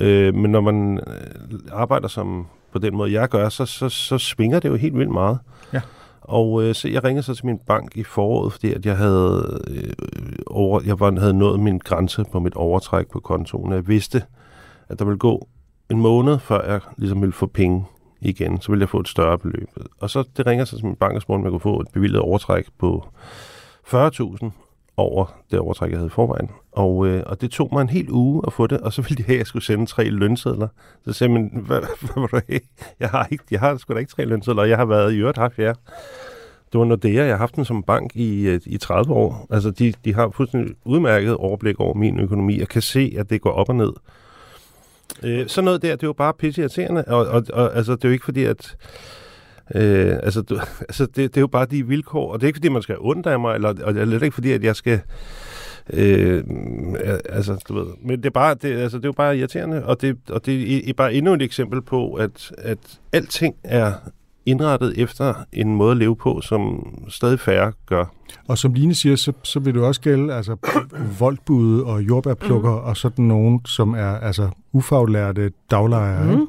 [0.00, 4.18] Øh, men når man øh, arbejder som på den måde, jeg gør, så, så, så
[4.18, 5.38] svinger det jo helt vildt meget.
[5.72, 5.80] Ja.
[6.22, 9.60] Og øh, så jeg ringede så til min bank i foråret, fordi at jeg havde,
[9.70, 9.92] øh,
[10.46, 13.72] over, jeg var, havde nået min grænse på mit overtræk på kontoen.
[13.72, 14.22] Jeg vidste,
[14.88, 15.48] at der ville gå
[15.90, 17.84] en måned, før jeg ligesom ville få penge
[18.20, 18.60] igen.
[18.60, 19.68] Så ville jeg få et større beløb.
[20.00, 21.88] Og så det ringer så til min bank og spurgte, om jeg kunne få et
[21.92, 23.04] bevilget overtræk på
[23.86, 24.50] 40.000
[24.96, 26.50] over det overtræk, jeg havde i forvejen.
[26.72, 29.16] Og, øh, og det tog mig en hel uge at få det, og så ville
[29.16, 30.68] de have, at jeg skulle sende tre lønsedler.
[31.04, 31.80] Så sagde jeg, men hvad,
[32.14, 32.58] hvad hvad,
[33.00, 35.38] jeg har, ikke, jeg har sgu da ikke tre lønsedler, jeg har været i øvrigt
[35.38, 35.74] haft jer.
[36.72, 39.46] Det var Nordea, jeg har haft den som bank i, øh, i 30 år.
[39.50, 43.40] Altså, de, de har fuldstændig udmærket overblik over min økonomi, og kan se, at det
[43.40, 43.92] går op og ned.
[45.22, 48.04] Øh, sådan noget der, det er jo bare pisse irriterende, og, og, og altså, det
[48.04, 48.76] er jo ikke fordi, at
[49.74, 52.56] Øh, altså, du, altså det, det er jo bare de vilkår, og det er ikke
[52.56, 55.00] fordi, man skal ondt af mig, eller, og det er ikke fordi, at jeg skal
[55.92, 56.44] Øh,
[57.28, 57.86] altså, du ved.
[58.04, 60.88] Men det er, bare, det, altså, det er jo bare irriterende, og det, og det
[60.88, 62.78] er bare endnu et eksempel på, at, at
[63.12, 63.92] alting er
[64.46, 68.04] indrettet efter en måde at leve på, som stadig færre gør.
[68.48, 70.56] Og som Line siger, så, så vil det også gælde altså,
[71.20, 72.84] voldbud og jordbærplukker mm.
[72.84, 76.46] og sådan nogen, som er altså, ufaglærte daglejere, mm.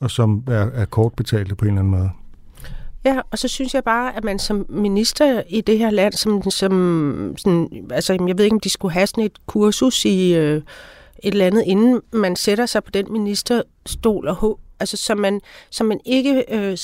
[0.00, 2.10] og som er, er kortbetalte på en eller anden måde.
[3.04, 6.50] Ja, og så synes jeg bare, at man som minister i det her land, som,
[6.50, 10.56] som sådan, altså jeg ved ikke, om de skulle have sådan et kursus i øh,
[10.56, 15.84] et eller andet, inden man sætter sig på den ministerstol, og altså så man, så
[15.84, 16.78] man ikke øh,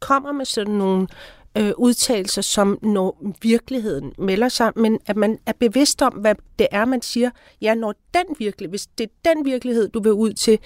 [0.00, 1.06] kommer med sådan nogle
[1.58, 6.66] øh, udtalelser, som når virkeligheden melder sig, men at man er bevidst om, hvad det
[6.70, 7.30] er, man siger.
[7.62, 10.58] Ja, når den virkelig, hvis det er den virkelighed, du vil ud til,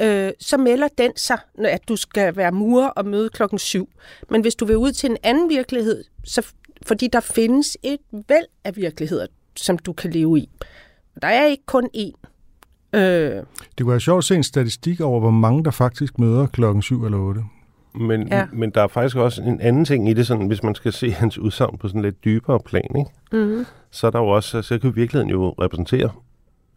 [0.00, 3.88] øh, så melder den sig, at du skal være murer og møde klokken syv.
[4.30, 6.52] Men hvis du vil ud til en anden virkelighed, så
[6.86, 10.48] fordi der findes et væld af virkeligheder, som du kan leve i.
[11.22, 12.28] Der er ikke kun én.
[12.92, 13.00] Øh.
[13.30, 13.44] Det
[13.80, 17.04] kunne være sjovt at se en statistik over, hvor mange der faktisk møder klokken 7
[17.04, 17.40] eller 8.
[18.00, 18.46] Men, ja.
[18.52, 21.10] men der er faktisk også en anden ting i det, sådan, hvis man skal se
[21.20, 23.10] hans udsagn på sådan lidt dybere plan, ikke?
[23.32, 23.66] Mm-hmm.
[23.90, 26.10] så er der jo også, så kan virkeligheden jo repræsentere,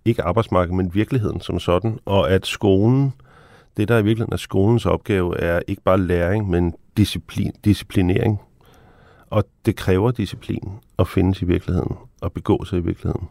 [0.06, 3.14] ikke arbejdsmarkedet, men virkeligheden som sådan, og at skolen,
[3.78, 8.42] det der i virkeligheden er skolens opgave, er ikke bare læring, men disciplin, disciplinering.
[9.30, 13.28] Og det kræver disciplin at findes i virkeligheden, og begå sig i virkeligheden.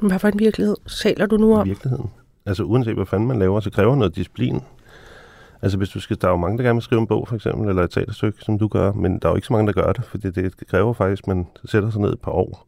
[0.00, 1.68] Hvad for en virkelighed taler du nu om?
[1.68, 2.10] Virkeligheden.
[2.46, 4.60] Altså uanset hvad fanden man laver, så kræver noget disciplin
[5.62, 7.36] Altså hvis du skal, der er jo mange, der gerne vil skrive en bog for
[7.36, 9.82] eksempel, eller et teaterstykke, som du gør, men der er jo ikke så mange, der
[9.82, 12.66] gør det, fordi det kræver faktisk, at man sætter sig ned et par år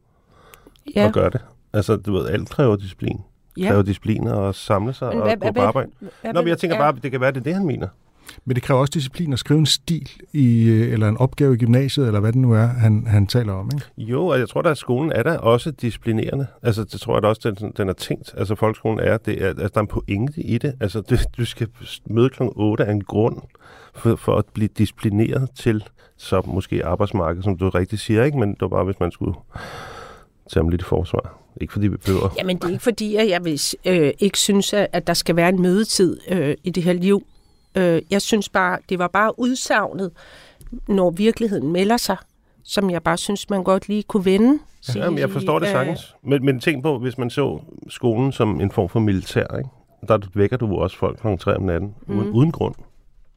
[0.96, 1.06] ja.
[1.06, 1.40] og gør det.
[1.72, 3.20] Altså du ved, alt kræver disciplin.
[3.56, 3.68] Ja.
[3.68, 5.90] kræver disciplin og samle sig men, og gå på arbejde.
[5.98, 6.82] Hvad, Nå, men jeg tænker ja.
[6.82, 7.88] bare, det kan være, det er det, han mener.
[8.44, 11.56] Men det kræver også disciplin at skrive en stil i, øh, eller en opgave i
[11.56, 14.10] gymnasiet, eller hvad det nu er, han, han taler om, ikke?
[14.10, 16.46] Jo, og jeg tror, at skolen er der også disciplinerende.
[16.62, 18.34] Altså, det tror jeg da også, den, den er tænkt.
[18.36, 20.74] Altså, folkeskolen er, det er, altså, der er en pointe i det.
[20.80, 21.68] Altså, det, du skal
[22.06, 22.42] møde kl.
[22.42, 23.36] 8 af en grund
[23.94, 25.84] for, for at blive disciplineret til,
[26.16, 28.38] så måske arbejdsmarkedet, som du rigtig siger, ikke?
[28.38, 29.34] Men det var bare, hvis man skulle
[30.52, 31.36] tage dem lidt i forsvar.
[31.60, 32.34] Ikke fordi vi behøver.
[32.38, 35.48] Jamen, det er ikke fordi, at jeg vil, øh, ikke synes, at der skal være
[35.48, 37.22] en mødetid øh, i det her liv.
[37.74, 40.10] Øh, jeg synes bare, det var bare udsagnet,
[40.88, 42.16] når virkeligheden melder sig,
[42.64, 44.58] som jeg bare synes, man godt lige kunne vende.
[44.94, 46.14] Ja, men jeg forstår det sagtens.
[46.24, 49.70] Øh, men, men tænk på, hvis man så skolen som en form for militær, ikke?
[50.08, 51.26] der vækker du også folk kl.
[51.38, 52.18] 3 om natten, mm.
[52.18, 52.74] uden, uden grund.
[52.74, 52.82] Du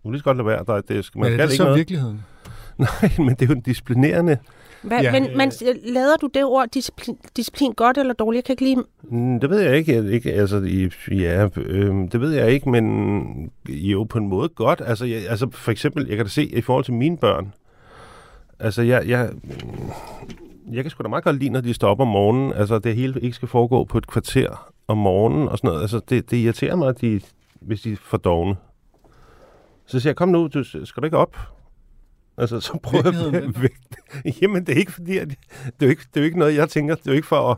[0.04, 0.64] kan lige så godt lade være.
[0.68, 1.78] Der, det, man men er det ikke så noget.
[1.78, 2.26] virkeligheden?
[2.78, 4.38] Nej, men det er jo en disciplinerende
[4.84, 5.12] hvad, ja.
[5.12, 5.52] Men, men
[5.84, 8.38] lader du det ord disciplin, disciplin godt eller dårligt?
[8.38, 8.88] Jeg kan ikke lide...
[9.04, 10.12] Mm, det ved jeg ikke.
[10.12, 10.58] ikke altså,
[11.12, 14.82] ja, øh, det ved jeg ikke, men jo på en måde godt.
[14.86, 17.54] Altså, jeg, altså for eksempel, jeg kan da se i forhold til mine børn,
[18.60, 19.30] altså jeg, jeg,
[20.72, 23.22] jeg kan sgu da meget godt lide, når de op om morgenen, altså det hele
[23.22, 25.82] ikke skal foregå på et kvarter om morgenen og sådan noget.
[25.82, 27.22] Altså det, det irriterer mig, at de,
[27.62, 28.56] hvis de er for dogne.
[29.86, 31.38] Så siger jeg, kom nu, du skal du ikke op?
[32.38, 33.34] Altså, så prøver jeg
[34.26, 34.42] at.
[34.42, 35.38] Jamen, det er ikke fordi, at, det,
[35.80, 36.96] er jo ikke, det er jo ikke noget, jeg tænker.
[36.96, 37.58] Det er jo ikke for at...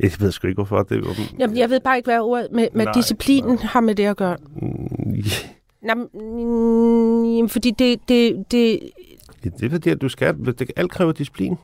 [0.00, 0.82] Jeg ved sgu ikke, hvorfor.
[0.82, 3.64] Det er jo, Jamen, jeg ved bare ikke, hvad ordet med, med nej, disciplinen nej.
[3.64, 4.36] har med det at gøre.
[4.56, 5.24] Mm, yeah.
[5.82, 8.08] Nej, mm, fordi det...
[8.08, 8.80] det, det
[9.44, 10.46] Ja, det er fordi, at du skal...
[10.46, 11.56] Det, alt kræver disciplin.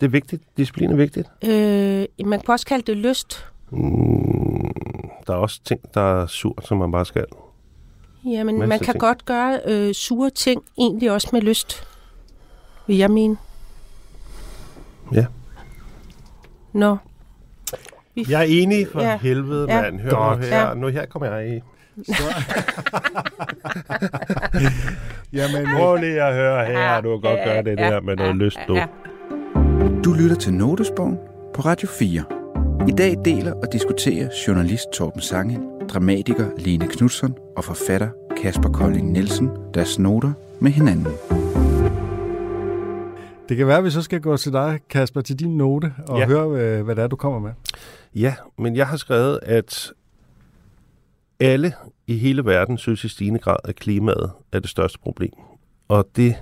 [0.00, 0.42] Det er vigtigt.
[0.56, 1.28] Disciplin er vigtigt.
[1.44, 3.46] Øh, man kan også kalde det lyst.
[3.70, 4.70] Mm,
[5.26, 7.24] der er også ting, der er surt, som man bare skal.
[8.26, 9.00] Ja, men man kan ting.
[9.00, 11.88] godt gøre øh, sure ting egentlig også med lyst,
[12.86, 13.36] vil jeg mene.
[15.12, 15.26] Ja.
[16.72, 16.96] Nå.
[18.14, 19.18] Vi jeg er enig for ja.
[19.18, 19.82] helvede, ja.
[19.82, 20.00] mand.
[20.00, 20.38] Hør godt.
[20.38, 20.68] nu her.
[20.68, 20.74] Ja.
[20.74, 21.60] Nu her kommer jeg i.
[25.32, 26.94] Jamen, prøv lige at høre her.
[26.94, 27.00] Ja.
[27.00, 28.74] Du kan godt ja, gøre det ja, der med noget ja, lyst, du.
[28.74, 28.86] Ja.
[30.04, 31.18] Du lytter til Notesbogen
[31.54, 32.24] på Radio 4.
[32.88, 38.08] I dag deler og diskuterer journalist Torben Sange dramatiker Lene Knudsen og forfatter
[38.42, 41.06] Kasper Kolding Nielsen deres noter med hinanden.
[43.48, 46.18] Det kan være, at vi så skal gå til dig, Kasper, til din note og
[46.18, 46.26] ja.
[46.26, 47.52] høre, hvad det er, du kommer med.
[48.14, 49.92] Ja, men jeg har skrevet, at
[51.40, 51.72] alle
[52.06, 55.32] i hele verden synes i stigende grad, at klimaet er det største problem.
[55.88, 56.36] Og det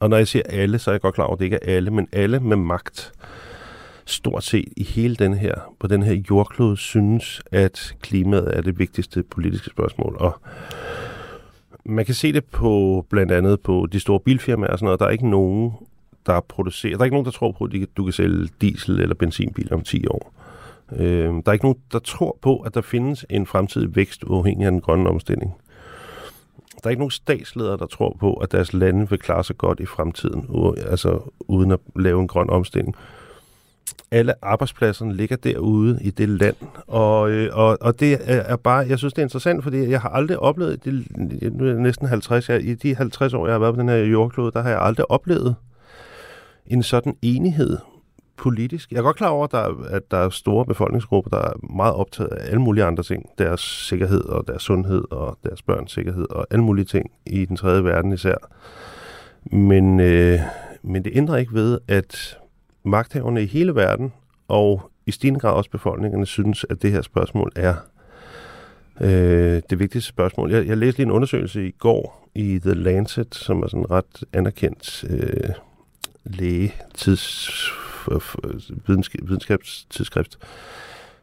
[0.00, 1.76] og når jeg siger alle, så er jeg godt klar over, at det ikke er
[1.76, 3.12] alle, men alle med magt
[4.06, 8.78] stort set i hele den her, på den her jordklode synes, at klimaet er det
[8.78, 10.16] vigtigste politiske spørgsmål.
[10.20, 10.40] Og
[11.84, 15.00] man kan se det på blandt andet på de store bilfirmaer og sådan noget.
[15.00, 15.72] Der er ikke nogen,
[16.26, 19.14] der producerer, der er ikke nogen, der tror på, at du kan sælge diesel- eller
[19.14, 20.32] benzinbiler om 10 år.
[20.92, 24.66] Øh, der er ikke nogen, der tror på, at der findes en fremtidig vækst uafhængig
[24.66, 25.54] af den grønne omstilling.
[26.82, 29.80] Der er ikke nogen statsledere, der tror på, at deres lande vil klare sig godt
[29.80, 30.46] i fremtiden,
[30.90, 32.96] altså uden at lave en grøn omstilling
[34.10, 36.56] alle arbejdspladserne ligger derude i det land.
[36.86, 40.08] Og, øh, og, og det er bare, jeg synes, det er interessant, fordi jeg har
[40.08, 41.06] aldrig oplevet, det,
[41.52, 43.88] nu er jeg næsten 50, jeg, i de 50 år, jeg har været på den
[43.88, 45.54] her jordklode, der har jeg aldrig oplevet
[46.66, 47.76] en sådan enighed
[48.36, 48.90] politisk.
[48.92, 51.94] Jeg er godt klar over, at der, at der er store befolkningsgrupper, der er meget
[51.94, 53.26] optaget af alle mulige andre ting.
[53.38, 57.56] Deres sikkerhed og deres sundhed og deres børns sikkerhed og alle mulige ting i den
[57.56, 58.34] tredje verden især.
[59.56, 60.40] Men, øh,
[60.82, 62.38] men det ændrer ikke ved, at
[62.86, 64.12] magthaverne i hele verden,
[64.48, 67.74] og i stigende grad også befolkningerne, synes, at det her spørgsmål er
[69.00, 70.52] øh, det vigtigste spørgsmål.
[70.52, 73.90] Jeg, jeg læste lige en undersøgelse i går i The Lancet, som er sådan en
[73.90, 75.50] ret anerkendt øh,
[76.24, 77.50] læge øh, tids,
[79.26, 80.38] videnskabstidsskrift,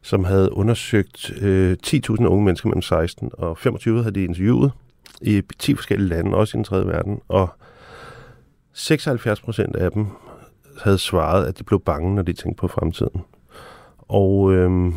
[0.02, 4.72] som havde undersøgt øh, 10.000 unge mennesker mellem 16 og 25 havde de interviewet
[5.22, 7.50] i 10 forskellige lande, også i den tredje verden, og
[8.74, 10.08] 76 procent af dem
[10.82, 13.22] havde svaret, at de blev bange, når de tænkte på fremtiden.
[14.00, 14.94] Og øhm,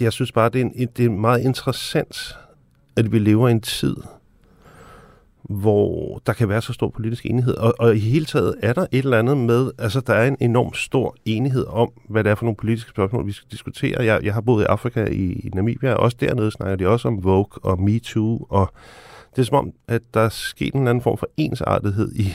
[0.00, 2.38] jeg synes bare, det er, en, det er meget interessant,
[2.96, 3.96] at vi lever i en tid,
[5.42, 7.54] hvor der kan være så stor politisk enighed.
[7.54, 10.36] Og, og i hele taget er der et eller andet med, altså der er en
[10.40, 14.04] enorm stor enighed om, hvad det er for nogle politiske spørgsmål, vi skal diskutere.
[14.04, 17.08] Jeg, jeg har boet i Afrika i, i Namibia, og også dernede snakker de også
[17.08, 18.72] om Vogue og MeToo, og
[19.30, 22.32] det er som om, at der er sket en eller anden form for ensartethed i,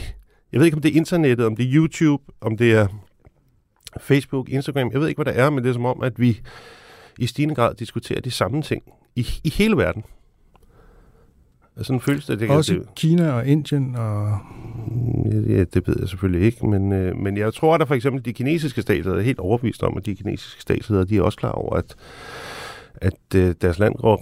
[0.52, 2.86] jeg ved ikke, om det er internettet, om det er YouTube, om det er
[4.00, 6.40] Facebook, Instagram, jeg ved ikke, hvad det er, men det er som om, at vi
[7.18, 8.82] i stigende grad diskuterer de samme ting
[9.16, 10.04] i, i hele verden.
[11.82, 12.40] Sådan føles det.
[12.40, 14.38] det Også det, Kina og Indien og...
[15.48, 18.24] Ja, det ved jeg selvfølgelig ikke, men, øh, men jeg tror, at der for eksempel
[18.24, 21.52] de kinesiske stater er helt overbevist om, at de kinesiske stater de er også klar
[21.52, 21.94] over, at,
[22.94, 24.16] at øh, deres land går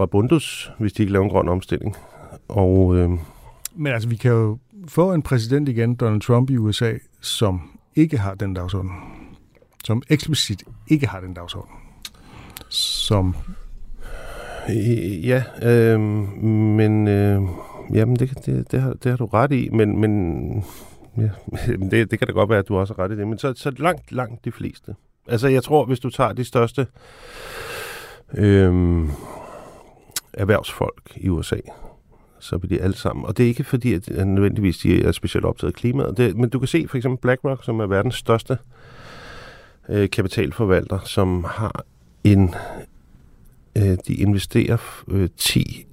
[0.00, 1.96] rabundus, hvis de ikke laver en grøn omstilling.
[2.48, 3.10] Og, øh,
[3.76, 8.18] men altså, vi kan jo få en præsident igen, Donald Trump i USA, som ikke
[8.18, 8.90] har den dagsorden.
[9.84, 11.74] Som eksplicit ikke har den dagsorden.
[12.68, 13.36] Som...
[15.22, 17.08] Ja, øh, men...
[17.08, 17.42] Øh,
[17.94, 20.00] jamen, det, det, det, har, det har du ret i, men...
[20.00, 20.64] men
[21.16, 21.30] ja,
[21.90, 23.54] det, det kan da godt være, at du også har ret i det, men så,
[23.56, 24.94] så langt, langt de fleste.
[25.28, 26.86] Altså, jeg tror, hvis du tager de største
[28.34, 29.08] øh,
[30.32, 31.56] erhvervsfolk i USA,
[32.44, 33.26] så vil de alle sammen.
[33.26, 36.16] Og det er ikke fordi, at nødvendigvis de er specielt optaget af klimaet.
[36.16, 38.58] Det, men du kan se for eksempel BlackRock, som er verdens største
[39.88, 41.84] øh, kapitalforvalter, som har
[42.24, 42.54] en...
[43.78, 45.86] Øh, de investerer øh, 10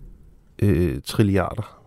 [0.61, 1.81] øh, trilliarder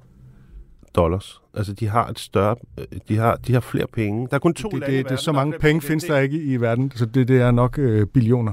[0.94, 1.40] dollars.
[1.54, 2.56] Altså, de har et større...
[2.78, 4.28] Øh, de har, de har flere penge.
[4.30, 6.56] Der er kun to det, lande det, det, Så mange penge findes der ikke i
[6.56, 8.52] verden, så det, det er nok øh, billioner.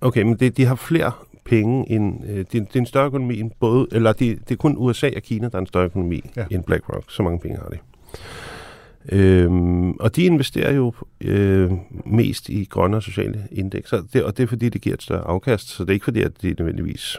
[0.00, 1.12] Okay, men det, de har flere
[1.46, 2.24] penge end...
[2.28, 3.86] Øh, det, det er en større økonomi end både...
[3.92, 6.44] Eller det, det er kun USA og Kina, der er en større økonomi ja.
[6.50, 7.04] end BlackRock.
[7.08, 7.78] Så mange penge har de.
[9.12, 11.72] Øhm, og de investerer jo øh,
[12.06, 15.26] mest i grønne og sociale indekser, det, og det er fordi, det giver et større
[15.26, 17.16] afkast, så det er ikke fordi, at de nødvendigvis,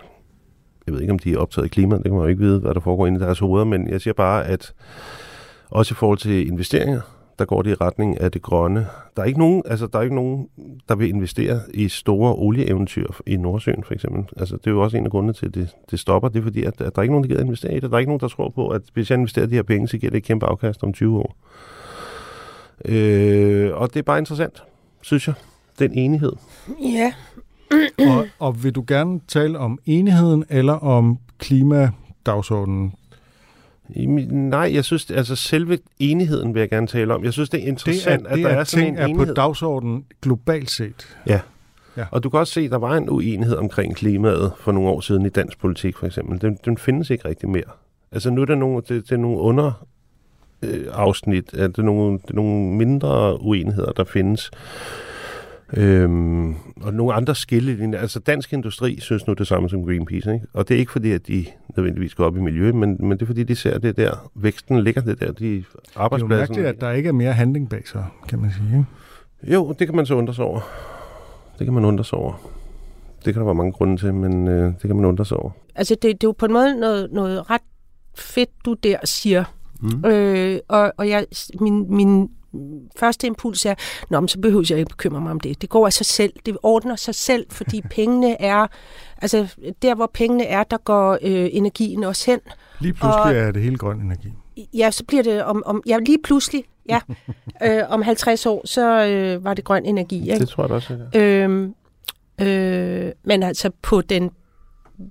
[0.87, 2.59] jeg ved ikke, om de er optaget i klimaet, det kan man jo ikke vide,
[2.59, 4.73] hvad der foregår inde i deres hoveder, men jeg siger bare, at
[5.69, 7.01] også i forhold til investeringer,
[7.39, 8.87] der går det i retning af det grønne.
[9.15, 10.47] Der er ikke nogen, altså, der, er ikke nogen,
[10.89, 14.25] der vil investere i store olieeventyr i Nordsøen, for eksempel.
[14.37, 16.29] Altså, det er jo også en af grundene til, at det, det stopper.
[16.29, 17.91] Det er fordi, at, at der er ikke nogen, der gider investere i det.
[17.91, 19.97] Der er ikke nogen, der tror på, at hvis jeg investerer de her penge, så
[19.97, 21.35] giver det et kæmpe afkast om 20 år.
[22.85, 24.63] Øh, og det er bare interessant,
[25.01, 25.35] synes jeg.
[25.79, 26.31] Den enighed.
[26.81, 27.13] Ja.
[27.99, 32.93] og, og vil du gerne tale om enigheden eller om klimadagsordenen?
[33.89, 37.23] Nej, jeg synes, altså selve enigheden vil jeg gerne tale om.
[37.23, 39.03] Jeg synes, det er interessant, det er, det at der er, er sådan ting en
[39.03, 39.21] enighed.
[39.21, 41.17] er på dagsordenen globalt set.
[41.27, 41.39] Ja.
[41.97, 42.05] Ja.
[42.11, 44.99] Og du kan også se, at der var en uenighed omkring klimaet for nogle år
[44.99, 46.41] siden i dansk politik, for eksempel.
[46.41, 47.71] Den, den findes ikke rigtig mere.
[48.11, 49.87] Altså nu er der nogle, det, det er nogle under
[50.61, 54.51] øh, afsnit, at det er nogle, det er nogle mindre uenigheder, der findes.
[55.73, 57.99] Øhm, og nogle andre skillelinjer.
[57.99, 60.33] Altså dansk industri synes nu det samme som Greenpeace.
[60.33, 60.47] Ikke?
[60.53, 61.45] Og det er ikke fordi, at de
[61.77, 64.83] nødvendigvis går op i miljø, men, men det er fordi, de ser det der, væksten
[64.83, 65.63] ligger det der, de
[65.95, 66.27] arbejdspladser.
[66.27, 68.77] Det er jo mærkeligt, at der ikke er mere handling bag sig, kan man sige.
[68.77, 69.53] Ikke?
[69.55, 70.59] Jo, det kan man så undre sig over.
[71.59, 72.33] Det kan man undre sig over.
[73.25, 75.51] Det kan der være mange grunde til, men øh, det kan man undre sig over.
[75.75, 77.61] Altså, det, det er jo på en måde noget, noget ret
[78.15, 79.43] fedt, du der siger.
[79.81, 80.05] Mm.
[80.05, 81.25] Øh, og og jeg,
[81.61, 82.29] min, min
[82.97, 83.75] første impuls er,
[84.09, 85.61] Nå, men så behøver jeg ikke bekymre mig om det.
[85.61, 86.33] Det går af sig selv.
[86.45, 88.67] Det ordner sig selv, fordi pengene er...
[89.21, 92.39] Altså, der hvor pengene er, der går øh, energien også hen.
[92.79, 94.33] Lige pludselig og, er det hele grøn energi.
[94.73, 95.63] Ja, så bliver det om...
[95.65, 96.99] om ja, lige pludselig, ja.
[97.65, 100.21] øh, om 50 år, så øh, var det grøn energi.
[100.21, 100.39] Ikke?
[100.39, 101.19] Det tror jeg også, ja.
[101.19, 101.73] Øhm,
[102.41, 104.31] øh, men altså på den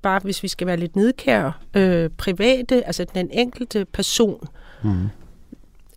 [0.02, 4.48] bare hvis vi skal være lidt nedkære, øh, private, altså den enkelte person,
[4.84, 5.08] mm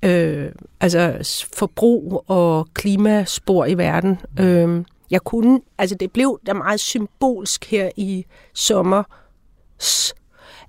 [0.03, 1.17] øh, altså
[1.53, 4.19] forbrug og klimaspor i verden.
[4.39, 9.03] Øh, jeg kunne, altså det blev da meget symbolsk her i sommer,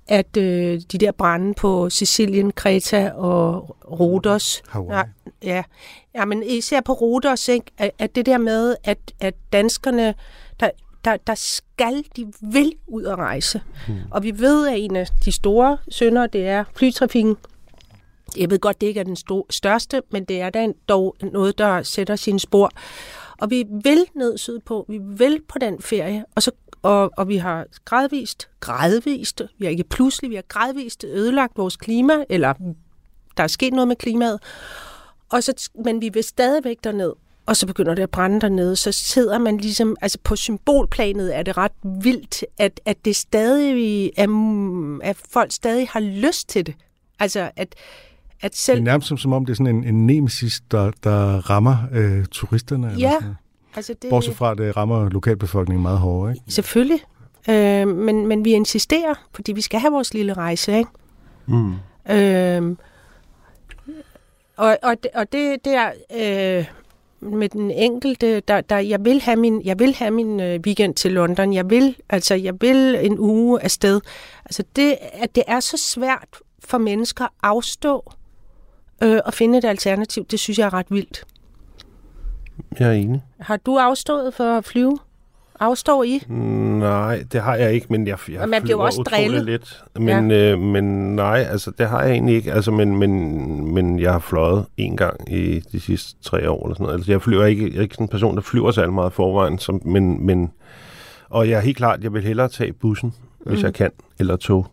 [0.07, 5.07] at øh, de der brænde på Sicilien, Kreta og Rhodos, Hawaii.
[5.43, 5.63] Ja, ja.
[6.15, 7.65] ja, men især på Rhodos, ikke?
[7.77, 10.13] At, at det der med, at, at danskerne,
[10.59, 10.69] der,
[11.05, 13.61] der, der skal, de vil ud og rejse.
[13.87, 13.93] Mm.
[14.11, 17.37] Og vi ved, at en af de store sønder, det er flytrafikken.
[18.37, 19.17] Jeg ved godt, det ikke er den
[19.49, 22.71] største, men det er da dog noget, der sætter sine spor.
[23.41, 26.51] Og vi vil ned sydpå, vi vil på den ferie, og, så,
[26.81, 31.77] og, og vi har gradvist, gradvist, vi har ikke pludselig, vi har gradvist ødelagt vores
[31.77, 32.53] klima, eller
[33.37, 34.39] der er sket noget med klimaet,
[35.29, 37.13] og så, men vi vil stadigvæk derned,
[37.45, 41.43] og så begynder det at brænde dernede, så sidder man ligesom, altså på symbolplanet er
[41.43, 41.71] det ret
[42.03, 46.75] vildt, at, at det stadig er, at folk stadig har lyst til det.
[47.19, 47.75] Altså, at,
[48.41, 48.79] at Det selv...
[48.79, 48.87] Mm.
[48.87, 52.25] er nærmest som, som om det er sådan en, en nemesis, der, der rammer øh,
[52.31, 52.87] turisterne.
[52.87, 53.35] eller Ja, sådan.
[53.75, 56.33] Altså det, Bortset fra, at det rammer lokalbefolkningen meget hårdere.
[56.33, 56.45] Ikke?
[56.47, 56.99] Selvfølgelig.
[57.49, 60.91] Øh, men, men vi insisterer, fordi vi skal have vores lille rejse, ikke?
[61.45, 61.73] Mm.
[62.11, 62.75] Øh,
[64.57, 66.65] og, og, det, og det der øh,
[67.21, 70.95] med den enkelte, der, der jeg vil have min, jeg vil have min øh, weekend
[70.95, 71.53] til London.
[71.53, 74.01] Jeg vil, altså jeg vil en uge afsted.
[74.45, 76.27] Altså det, at det er så svært
[76.65, 78.11] for mennesker at afstå
[79.03, 81.23] øh, og finde et alternativ, det synes jeg er ret vildt.
[82.79, 83.23] Jeg er enig.
[83.39, 84.97] Har du afstået for at flyve?
[85.59, 86.23] Afstår I?
[86.79, 89.45] Nej, det har jeg ikke, men jeg, jeg Og man bliver også drillet.
[89.45, 89.83] lidt.
[89.95, 90.51] Men, ja.
[90.51, 92.53] øh, men nej, altså det har jeg egentlig ikke.
[92.53, 96.75] Altså, men, men, men jeg har fløjet en gang i de sidste tre år eller
[96.75, 96.95] sådan noget.
[96.97, 99.59] Altså jeg flyver ikke, jeg er ikke sådan en person, der flyver særlig meget forvejen,
[99.59, 100.51] som, men, men,
[101.29, 103.51] og jeg er helt klart, jeg vil hellere tage bussen, mm.
[103.51, 104.67] hvis jeg kan, eller tog.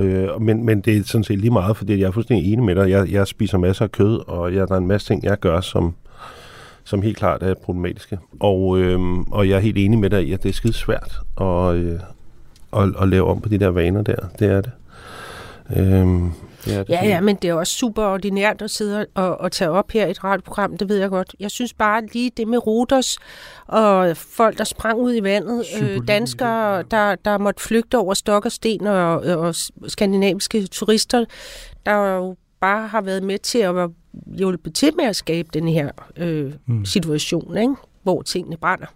[0.00, 2.74] Øh, men, men det er sådan set lige meget, fordi jeg er fuldstændig enig med
[2.74, 2.90] dig.
[2.90, 5.60] Jeg, jeg spiser masser af kød, og jeg, der er en masse ting, jeg gør,
[5.60, 5.94] som,
[6.84, 8.18] som helt klart er problematiske.
[8.40, 11.20] Og, øh, og jeg er helt enig med dig i, at det er skide svært
[11.40, 12.00] at, øh,
[12.76, 14.16] at, at lave om på de der vaner der.
[14.38, 14.70] Det er det.
[15.76, 16.32] Øhm, er
[16.66, 19.90] det Ja, ja, men det er også super ordinært at sidde og, og tage op
[19.90, 21.34] her i et radioprogram, det ved jeg godt.
[21.40, 23.16] Jeg synes bare lige det med Rodos
[23.66, 28.44] og folk, der sprang ud i vandet, øh, danskere, der, der måtte flygte over stok
[28.44, 29.54] og sten, og, og
[29.88, 31.24] skandinaviske turister,
[31.86, 33.90] der jo bare har været med til at være
[34.38, 36.84] hjulpet til med at skabe den her øh, Mm.
[36.84, 37.74] situation, ikke?
[38.02, 38.86] hvor tingene brænder.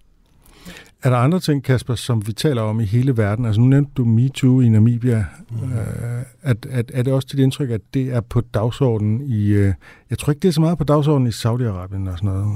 [1.02, 3.44] Er der andre ting, Kasper, som vi taler om i hele verden?
[3.44, 5.24] Altså nu nævnte du MeToo i Namibia.
[5.50, 5.72] Mm.
[5.72, 9.48] Øh, at, at, er det også dit indtryk, at det er på dagsordenen i...
[9.48, 9.72] Øh,
[10.10, 12.46] jeg tror ikke, det er så meget på dagsordenen i Saudi-Arabien og sådan noget.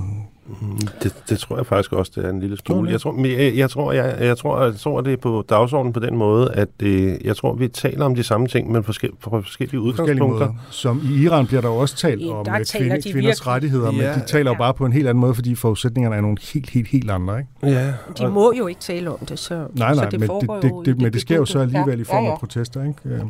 [0.61, 2.86] Mm, Det, det tror jeg faktisk også, det er en lille smule.
[2.86, 2.92] det?
[2.92, 6.01] Jeg tror, jeg, jeg, tror, jeg, jeg, tror, jeg tror, det er på dagsordenen på
[6.01, 9.30] den måde, at øh, jeg tror, vi taler om de samme ting, men forskel, fra
[9.40, 10.46] forskellige Forskellige udgangspunkter.
[10.46, 10.55] måder.
[10.70, 13.14] Som i Iran bliver der jo også talt Ja, om der øh, kvinde, de kvinders
[13.14, 13.46] virkelig.
[13.46, 14.59] rettigheder, men Ja, de taler jo ja.
[14.59, 17.38] bare på en helt anden måde, fordi forudsætningerne er nogle helt, helt, helt andre.
[17.38, 17.78] Ikke?
[17.78, 20.55] Ja, De må jo ikke tale om det, så, Nej, så nej, det men foregår
[20.55, 22.32] det, det, jo det, i men det sker jo så alligevel i form ja, ja.
[22.32, 22.80] af protester.
[22.82, 22.94] Ikke?
[23.05, 23.20] Øh,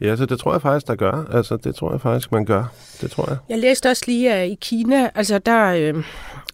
[0.00, 1.24] ja, så det tror jeg faktisk, der gør.
[1.32, 2.64] Altså, det tror jeg faktisk, man gør.
[3.00, 3.36] Det tror jeg.
[3.48, 6.04] Jeg læste også lige, at i Kina, altså der øh,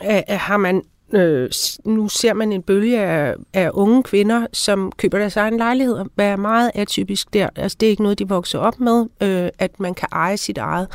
[0.01, 0.82] er, har man,
[1.12, 1.51] øh,
[1.84, 6.26] nu ser man en bølge af, af unge kvinder, som køber deres egen lejlighed, hvad
[6.26, 7.49] er meget atypisk der.
[7.57, 10.59] Altså det er ikke noget, de vokser op med, øh, at man kan eje sit
[10.59, 10.88] eget.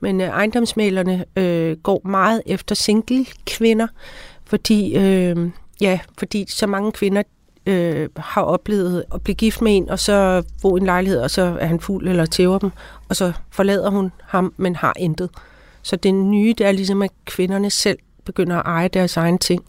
[0.00, 3.86] Men øh, ejendomsmalerne øh, går meget efter single kvinder,
[4.44, 7.22] fordi, øh, ja, fordi så mange kvinder
[7.70, 11.30] øh, har oplevet at blive gift med en, og så bo i en lejlighed, og
[11.30, 12.70] så er han fuld eller tæver dem,
[13.08, 15.30] og så forlader hun ham, men har intet.
[15.82, 19.64] Så det nye, det er ligesom, at kvinderne selv begynder at eje deres egen ting.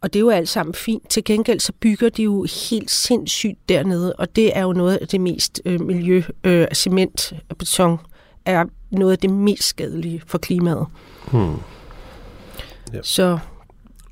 [0.00, 1.08] Og det er jo alt sammen fint.
[1.08, 5.08] Til gengæld så bygger de jo helt sindssygt dernede, og det er jo noget af
[5.08, 7.98] det mest øh, miljø, øh, cement og beton,
[8.44, 10.86] er noget af det mest skadelige for klimaet.
[11.32, 11.54] Hmm.
[12.92, 13.02] Ja.
[13.02, 13.38] Så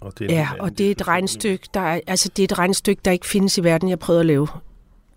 [0.01, 2.59] Og det er Ja, og det er et regnstykke, der er, altså det er et
[2.59, 3.88] regnstykke, der ikke findes i verden.
[3.88, 4.48] Jeg prøvede at lave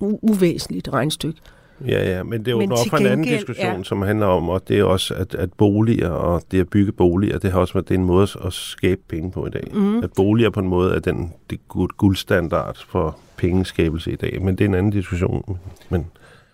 [0.03, 1.39] u- uvæsentligt regnstykke.
[1.87, 3.83] Ja, ja, men det åbner op til for en anden diskussion, ja.
[3.83, 7.39] som handler om, og det er også, at, at boliger og det at bygge boliger,
[7.39, 9.67] det har også været det er en måde at skabe penge på i dag.
[9.73, 10.03] Mm.
[10.03, 14.55] At boliger på en måde er den det guld, guldstandard for pengeskabelse i dag, men
[14.57, 15.59] det er en anden diskussion.
[15.89, 16.05] Men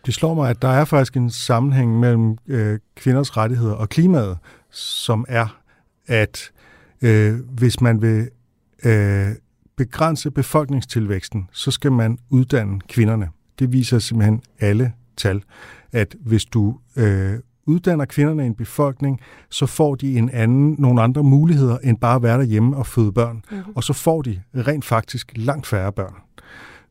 [0.06, 4.38] Det slår mig, at der er faktisk en sammenhæng mellem øh, kvinders rettigheder og klimaet,
[4.72, 5.58] som er,
[6.08, 6.52] at
[7.02, 8.30] øh, hvis man vil
[8.86, 9.28] øh,
[9.76, 13.30] begrænse befolkningstilvæksten, så skal man uddanne kvinderne.
[13.60, 15.44] Det viser simpelthen alle tal,
[15.92, 19.20] at hvis du øh, uddanner kvinderne i en befolkning,
[19.50, 23.12] så får de en anden, nogle andre muligheder end bare at være derhjemme og føde
[23.12, 23.44] børn.
[23.52, 23.62] Mhm.
[23.76, 26.16] Og så får de rent faktisk langt færre børn.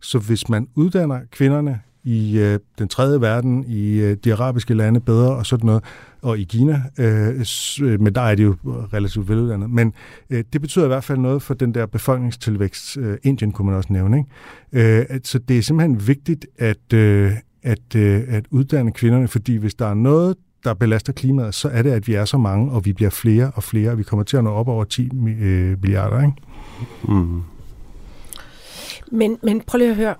[0.01, 5.01] Så hvis man uddanner kvinderne i øh, den tredje verden, i øh, de arabiske lande
[5.01, 5.85] bedre og sådan noget,
[6.23, 7.45] og i Kina, øh,
[7.83, 9.71] øh, men der er de jo relativt veluddannet.
[9.71, 9.93] Men
[10.31, 12.97] øh, det betyder i hvert fald noget for den der befolkningstilvækst.
[12.97, 14.25] Øh, Indien kunne man også nævne.
[14.73, 15.01] Ikke?
[15.13, 17.33] Øh, så det er simpelthen vigtigt at, øh,
[17.63, 21.83] at, øh, at uddanne kvinderne, fordi hvis der er noget, der belaster klimaet, så er
[21.83, 24.25] det, at vi er så mange, og vi bliver flere og flere, og vi kommer
[24.25, 26.21] til at nå op over 10 mi- øh, milliarder.
[26.21, 26.33] Ikke?
[27.09, 27.43] Mm.
[29.13, 30.15] Men, men prøv lige at høre.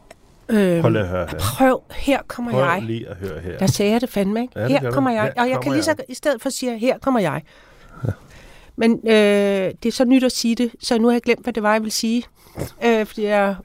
[0.51, 1.39] Øh, Prøv lige at høre her.
[1.39, 2.83] Prøv, her kommer Prøv jeg.
[2.83, 3.59] lige at høre her.
[3.59, 4.53] Der sagde jeg det fandme, ikke?
[4.57, 4.95] Ja, det her gør du.
[4.95, 5.23] kommer jeg.
[5.23, 6.05] Her og jeg kan kommer lige så, jeg.
[6.09, 7.43] i stedet for sige, her kommer jeg.
[8.07, 8.11] Ja.
[8.77, 9.13] Men øh,
[9.83, 11.73] det er så nyt at sige det, så nu har jeg glemt, hvad det var,
[11.73, 12.25] jeg ville sige.
[12.85, 13.57] Øh, fordi jeg,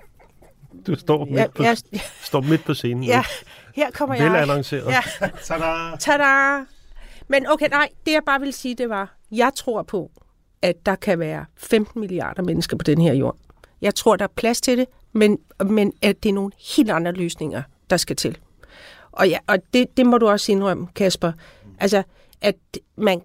[0.87, 1.77] Du står midt, jeg, på, jeg,
[2.21, 3.03] står midt på scenen.
[3.03, 3.23] ja,
[3.75, 4.41] her kommer Vel jeg.
[4.41, 4.85] annonceret.
[4.91, 5.01] Ja.
[5.47, 5.95] Tada!
[5.99, 6.63] Tada!
[7.27, 10.11] Men okay, nej, det jeg bare vil sige, det var, jeg tror på,
[10.61, 13.35] at der kan være 15 milliarder mennesker på den her jord.
[13.81, 17.11] Jeg tror, der er plads til det, men, men at det er nogle helt andre
[17.11, 18.37] løsninger, der skal til.
[19.11, 21.31] Og, ja, og det, det må du også indrømme, Kasper.
[21.79, 22.03] Altså,
[22.41, 22.55] at
[22.95, 23.21] man,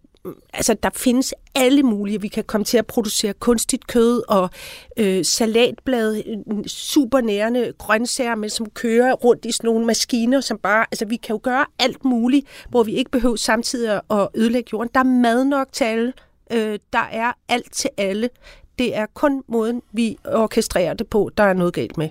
[0.53, 2.21] altså, der findes alle mulige.
[2.21, 4.51] Vi kan komme til at producere kunstigt kød og
[4.97, 10.41] øh, salatblad, øh, supernærende super nærende grøntsager, men som kører rundt i sådan nogle maskiner,
[10.41, 10.87] som bare...
[10.91, 14.91] Altså, vi kan jo gøre alt muligt, hvor vi ikke behøver samtidig at ødelægge jorden.
[14.95, 16.13] Der er mad nok til alle.
[16.53, 18.31] Øh, der er alt til alle.
[18.79, 22.09] Det er kun måden, vi orkestrerer det på, der er noget galt med.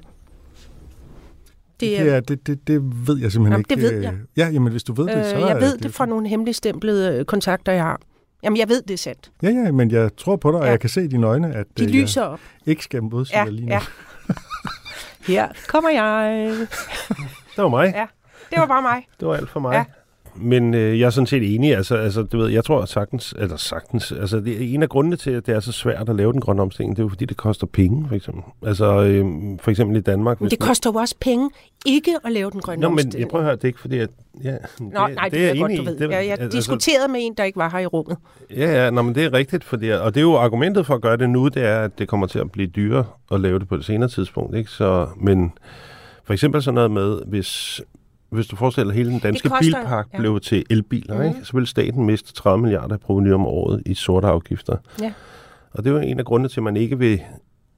[1.79, 3.75] Det er, Ja, det, det, det ved jeg simpelthen Jamen, ikke.
[3.75, 4.13] det ved jeg.
[4.13, 7.17] Øh, Ja, jamen hvis du ved det, så øh, jeg ved det fra nogle hemmeligstemplede
[7.19, 7.99] øh, kontakter, jeg har.
[8.43, 9.31] Jamen, jeg ved, det er sandt.
[9.43, 10.71] Ja, ja, men jeg tror på dig, og Ja.
[10.71, 12.39] jeg kan se i dine øjne, at De øh, lyser op.
[12.65, 13.71] jeg ikke skal modsige Ja, dig lige nu.
[13.73, 13.79] ja.
[15.27, 16.49] Her kommer jeg.
[17.55, 17.93] Det var mig.
[17.95, 18.05] Ja,
[18.51, 19.07] det var bare mig.
[19.19, 19.73] Det var alt for mig.
[19.73, 19.83] Ja.
[20.39, 21.75] Men øh, jeg er sådan set enig.
[21.75, 25.31] Altså, altså, du ved, jeg tror sagtens, eller sagtens, altså det en af grundene til,
[25.31, 27.37] at det er så svært at lave den grønne omstilling, det er jo fordi, det
[27.37, 28.43] koster penge, for eksempel.
[28.65, 29.25] Altså, øh,
[29.59, 30.41] for eksempel i Danmark.
[30.41, 31.49] Men det man- koster jo også penge
[31.85, 33.19] ikke at lave den grønne Nå, men omstilling.
[33.19, 34.09] jeg prøver at høre, det er ikke fordi, at...
[34.43, 35.95] Ja, Nå, nej, det, det er jeg godt, du ved.
[35.97, 38.17] Det, jeg, jeg altså, diskuterede med en, der ikke var her i rummet.
[38.55, 41.01] Ja, ja, nå, men det er rigtigt, fordi, og det er jo argumentet for at
[41.01, 43.67] gøre det nu, det er, at det kommer til at blive dyrere at lave det
[43.67, 44.69] på et senere tidspunkt, ikke?
[44.69, 45.51] Så, men
[46.23, 47.81] for eksempel sådan noget med, hvis,
[48.29, 50.17] hvis du forestiller, at hele den danske koster- bilpark ja.
[50.17, 50.21] ja.
[50.21, 51.23] blev til elbiler, Mhm.
[51.23, 51.29] mm.
[51.29, 51.45] ikke?
[51.45, 54.77] så vil staten miste 30 milliarder i proveny om året i sorte afgifter.
[55.01, 55.13] Ja.
[55.71, 57.21] Og det er jo en af grundene til, at man ikke vil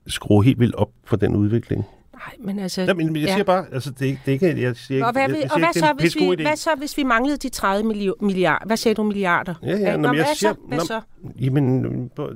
[0.08, 1.86] skrue helt vildt op for den udvikling.
[2.14, 2.82] Nej, men altså...
[2.82, 3.34] Ja, men jeg ja.
[3.34, 5.44] siger bare, altså det, er ikke- det er ikke, jeg siger, og hvad, jeg, jeg
[5.44, 6.48] og siger hvad, ikke, det så, er hvis vi, idé.
[6.48, 8.66] hvad så, hvis vi manglede de 30 milliarder?
[8.66, 9.54] Hvad sagde du, milliarder?
[9.64, 10.60] Ja, ja, nå, Nå, men jeg hvad siger, så?
[10.68, 11.02] Hvad nå, så?
[11.40, 11.80] Jamen,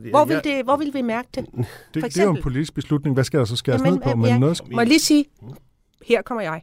[0.09, 1.45] Hvor vil, det, hvor vil vi mærke det?
[1.45, 2.41] Det, det er jo en eksempel.
[2.43, 3.13] politisk beslutning.
[3.13, 4.09] Hvad skal der så skæres Jamen, ned på?
[4.09, 4.37] øh, Men ja.
[4.37, 5.25] noget, Må jeg lige sige,
[6.07, 6.61] her kommer jeg.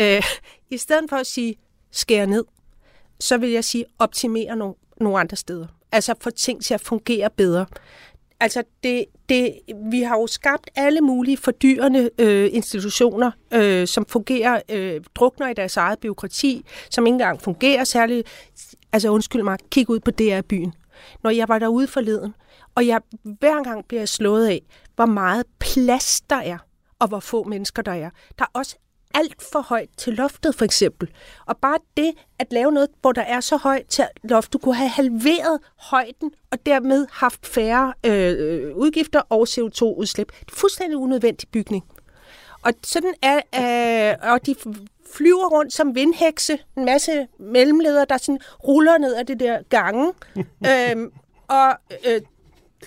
[0.00, 0.22] Øh,
[0.70, 1.54] I stedet for at sige,
[1.90, 2.44] skære ned,
[3.20, 5.66] så vil jeg sige, optimere nogle, nogle andre steder.
[5.92, 7.66] Altså få ting til at fungere bedre.
[8.40, 9.58] Altså, det, det,
[9.90, 15.54] vi har jo skabt alle mulige fordyrende øh, institutioner, øh, som fungerer, øh, drukner i
[15.54, 18.28] deres eget byråkrati, som ikke engang fungerer særligt.
[18.92, 20.74] Altså, undskyld mig, kig ud på DR-byen.
[21.22, 22.34] Når jeg var derude forleden,
[22.74, 24.62] og jeg hver gang bliver jeg slået af,
[24.96, 26.58] hvor meget plads der er,
[26.98, 28.10] og hvor få mennesker der er.
[28.38, 28.76] Der er også
[29.14, 31.10] alt for højt til loftet, for eksempel.
[31.46, 34.74] Og bare det at lave noget, hvor der er så højt til loft, du kunne
[34.74, 40.32] have halveret højden, og dermed haft færre øh, udgifter og CO2-udslip.
[40.40, 41.84] Det er fuldstændig unødvendig bygning.
[42.62, 43.36] Og sådan er,
[44.16, 44.54] øh, og de
[45.16, 50.12] flyver rundt som vindhekse, en masse mellemledere, der sådan ruller ned ad det der gange.
[50.70, 51.12] øhm,
[51.48, 51.74] og
[52.06, 52.20] øh,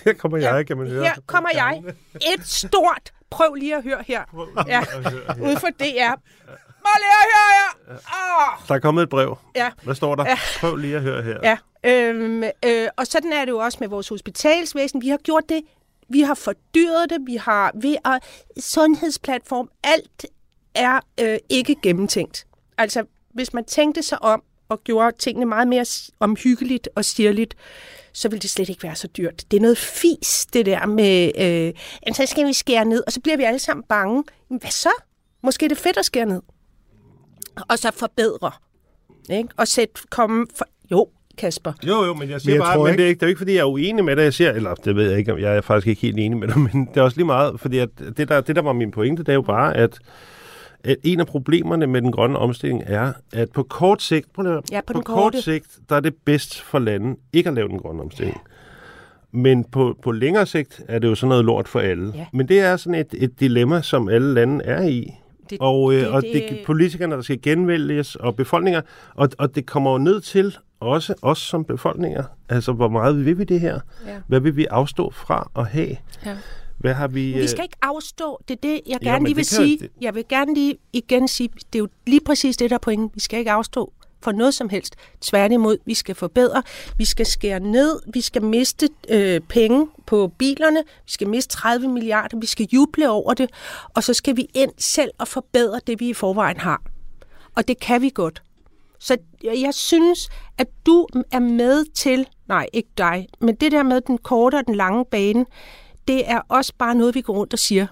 [0.04, 1.04] Her kommer jeg, kan man høre.
[1.04, 1.82] her kommer jeg.
[2.14, 4.22] Et stort, prøv lige at høre her.
[4.66, 4.80] Ja,
[5.42, 6.14] ude for DR.
[6.84, 7.96] Må lige at høre her.
[7.96, 8.68] Oh.
[8.68, 9.38] Der er kommet et brev.
[9.56, 9.70] Ja.
[9.82, 10.24] Hvad står der?
[10.28, 10.38] Ja.
[10.60, 11.38] Prøv lige at høre her.
[11.42, 15.02] Ja, øhm, øh, og sådan er det jo også med vores hospitalsvæsen.
[15.02, 15.62] Vi har gjort det,
[16.08, 18.22] vi har fordyret det, vi har ved at
[18.60, 20.26] sundhedsplatform, alt
[20.74, 22.46] er øh, ikke gennemtænkt.
[22.78, 23.04] Altså,
[23.34, 25.84] hvis man tænkte sig om og gjorde tingene meget mere
[26.20, 27.54] omhyggeligt og stirligt,
[28.14, 29.44] så ville det slet ikke være så dyrt.
[29.50, 31.72] Det er noget fis, det der med, øh,
[32.06, 34.24] "Jamen, så skal vi skære ned, og så bliver vi alle sammen bange.
[34.50, 34.90] Men hvad så?
[35.42, 36.42] Måske er det fedt at skære ned.
[37.68, 38.50] Og så forbedre.
[39.30, 39.48] Ikke?
[39.56, 40.66] Og sætte komme for...
[40.90, 41.08] Jo,
[41.38, 41.72] Kasper.
[41.86, 43.28] Jo, jo, men jeg siger jeg men bare, tror men det er, ikke, det er
[43.28, 45.38] ikke, fordi jeg er uenig med det, jeg siger, eller det ved jeg ikke, om
[45.38, 47.78] jeg er faktisk ikke helt enig med dig, men det er også lige meget, fordi
[47.78, 49.98] at det, der, det, der var min pointe, det er jo bare, at,
[50.84, 54.70] at en af problemerne med den grønne omstilling er, at på kort sigt, prøv at
[54.72, 55.42] Ja, på den kort korte.
[55.42, 58.40] sigt, der er det bedst for landet ikke at lave den grønne omstilling.
[59.32, 62.12] Men på, på længere sigt er det jo sådan noget lort for alle.
[62.14, 62.26] Ja.
[62.32, 65.10] Men det er sådan et, et dilemma, som alle lande er i.
[65.50, 68.80] Det- og, øh, det- og det- det, politikerne, der skal genvælges, og befolkninger,
[69.14, 72.24] og, og det kommer jo ned til også os som befolkninger.
[72.48, 73.80] Altså, hvor meget vil vi det her?
[74.06, 74.16] Ja.
[74.26, 75.96] Hvad vil vi afstå fra at have?
[76.26, 76.36] Ja.
[76.82, 77.20] Hvad har vi...
[77.32, 78.40] Vi øh, skal ikke afstå.
[78.48, 79.88] Det er det, jeg Jo, gerne men lige vil kan jo- sige.
[80.00, 83.10] Jeg vil gerne lige igen sige, det er jo lige præcis det, der er pointen.
[83.14, 84.96] Vi skal ikke afstå for noget som helst.
[85.20, 86.62] Tværtimod, vi skal forbedre,
[86.98, 91.88] vi skal skære ned, vi skal miste øh, penge på bilerne, vi skal miste 30
[91.88, 93.50] milliarder, vi skal juble over det,
[93.94, 96.82] og så skal vi ind selv og forbedre det, vi i forvejen har.
[97.54, 98.42] Og det kan vi godt.
[98.98, 100.28] Så jeg jeg synes,
[100.58, 104.66] at du er med til, nej, ikke dig, men det der med den korte og
[104.66, 105.46] den lange bane,
[106.08, 107.86] det er også bare noget, vi går rundt og siger.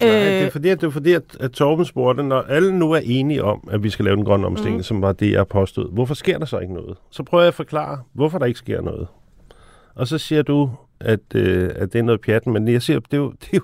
[0.00, 2.92] Nej, det er fordi, at, det er fordi at, at Torben spurgte, når alle nu
[2.92, 4.82] er enige om, at vi skal lave den grønne omstilling, mm.
[4.82, 6.96] som var det, jeg påstod, hvorfor sker der så ikke noget?
[7.10, 9.06] Så prøver jeg at forklare, hvorfor der ikke sker noget.
[9.94, 10.70] Og så siger du,
[11.00, 13.56] at, øh, at det er noget pjat, men jeg siger, det er jo, det er
[13.56, 13.62] jo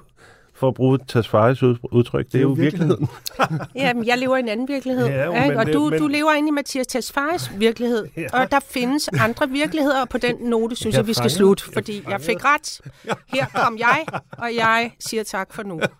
[0.57, 3.09] for at bruge Tasfaris udtryk, det er jo virkeligheden.
[3.75, 5.49] Jamen, jeg lever i en anden virkelighed, Ja, jo, ikke?
[5.49, 8.07] men og det- du, men- du lever inde i Mathias Tesfayes virkelighed.
[8.17, 8.27] ja.
[8.33, 11.65] Og der findes andre virkeligheder, og på den note synes jeg, Jeg vi skal slutte,
[11.69, 12.81] jeg fordi jeg fanger- fik ret.
[13.29, 14.05] Her kom jeg,
[14.39, 15.81] og jeg siger tak for nu.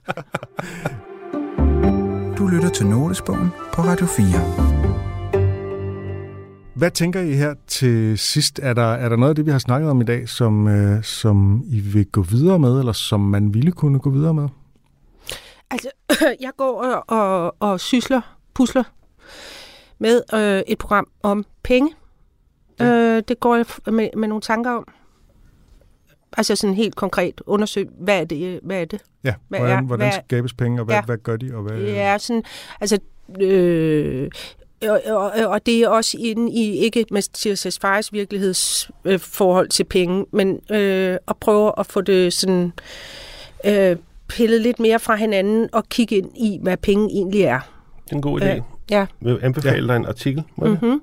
[2.39, 4.76] Du lytter til Notesbogen på Radio 4.
[6.77, 8.61] Hvad tænker I her til sidst?
[8.63, 11.03] Er der, er der noget af det, vi har snakket om i dag, som, øh,
[11.05, 14.49] som I vil gå videre med, eller som man ville kunne gå videre med?
[15.71, 15.89] Altså,
[16.41, 18.21] jeg går og, og, og sysler,
[18.55, 18.83] pusler
[19.99, 21.91] med øh, et program om penge.
[22.83, 24.89] Øh, det går jeg med, med nogle tanker om.
[26.37, 28.61] Altså sådan helt konkret undersøge, hvad er det?
[28.63, 29.01] Hvad er det?
[29.25, 31.03] Ja, Hvad hvordan, er- hvordan skabes penge, og hvad, Ja.
[31.03, 31.55] hvad gør de?
[31.55, 32.43] Og hvad, Ja, sådan,
[32.81, 32.99] altså,
[33.41, 34.31] øh,
[34.83, 39.85] og, og, og det er også inde i, ikke Mathias Tesfayes virkelighedsforhold øh, forhold til
[39.85, 42.73] penge, men øh, at prøve at få det sådan
[43.65, 43.97] øh,
[44.29, 47.61] pillet lidt mere fra hinanden og kigge ind i, hvad penge egentlig er.
[48.05, 48.45] Det er en god idé.
[48.45, 48.61] Ja.
[48.91, 48.97] Ja.
[48.97, 51.01] Jeg vil anbefale dig en artikel, Maja, Mm-hmm.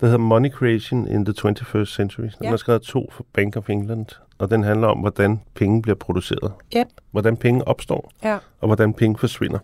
[0.00, 2.22] der hedder Money Creation in the 21st Century.
[2.22, 2.52] Den Ja.
[2.52, 4.06] er skrevet af to fra Bank of England,
[4.38, 6.52] og den handler om, hvordan penge bliver produceret.
[6.76, 6.86] Yep.
[7.10, 8.38] Hvordan penge opstår, Ja.
[8.60, 9.58] og hvordan penge forsvinder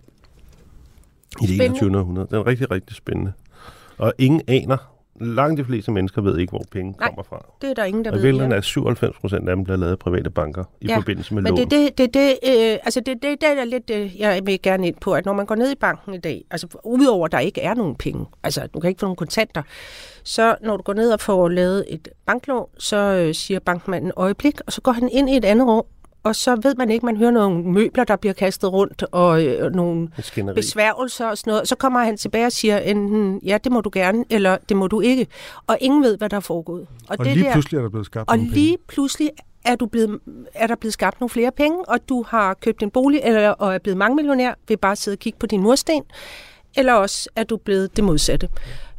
[1.40, 1.64] i det Spændende.
[1.64, 1.98] 21.
[1.98, 2.26] århundrede.
[2.30, 3.32] Den er rigtig, rigtig spændende.
[4.02, 4.76] Og ingen aner,
[5.20, 7.46] langt de fleste mennesker ved ikke, hvor penge Nej, kommer fra.
[7.62, 8.22] Det er der ingen, der Og ved.
[8.22, 8.56] virkeligheden ja.
[8.56, 11.50] er 97 procent af dem bliver lavet af private banker i Ja, forbindelse med Men
[11.50, 11.56] lån.
[11.70, 12.28] det er det, det, det,
[12.72, 15.32] øh, altså det, det, det er lidt, øh, jeg vil gerne ind på, at når
[15.32, 18.26] man går ned i banken i dag, altså udover at der ikke er nogen penge,
[18.42, 19.62] altså du kan ikke få nogen kontanter,
[20.24, 24.60] så når du går ned og får lavet et banklån, så øh, siger bankmanden øjeblik,
[24.66, 25.84] og så går han ind i et andet rum,
[26.24, 29.72] og så ved man ikke, man hører nogle møbler, der bliver kastet rundt, og øh,
[29.72, 30.54] nogle Et skænderi.
[30.54, 31.68] besværgelser og sådan noget.
[31.68, 34.86] Så kommer han tilbage og siger enten, ja, det må du gerne, eller det må
[34.86, 35.26] du ikke.
[35.66, 36.86] Og ingen ved, hvad der er foregået.
[37.08, 39.30] Og det lige der, pludselig er der blevet skabt og nogle lige pludselig
[39.64, 40.20] er, du blevet,
[40.54, 43.74] er der blevet skabt nogle flere penge, og du har købt en bolig, eller, og
[43.74, 46.02] er blevet millionær ved bare at sidde og kigge på din mursten,
[46.76, 48.48] eller også er du blevet det modsatte.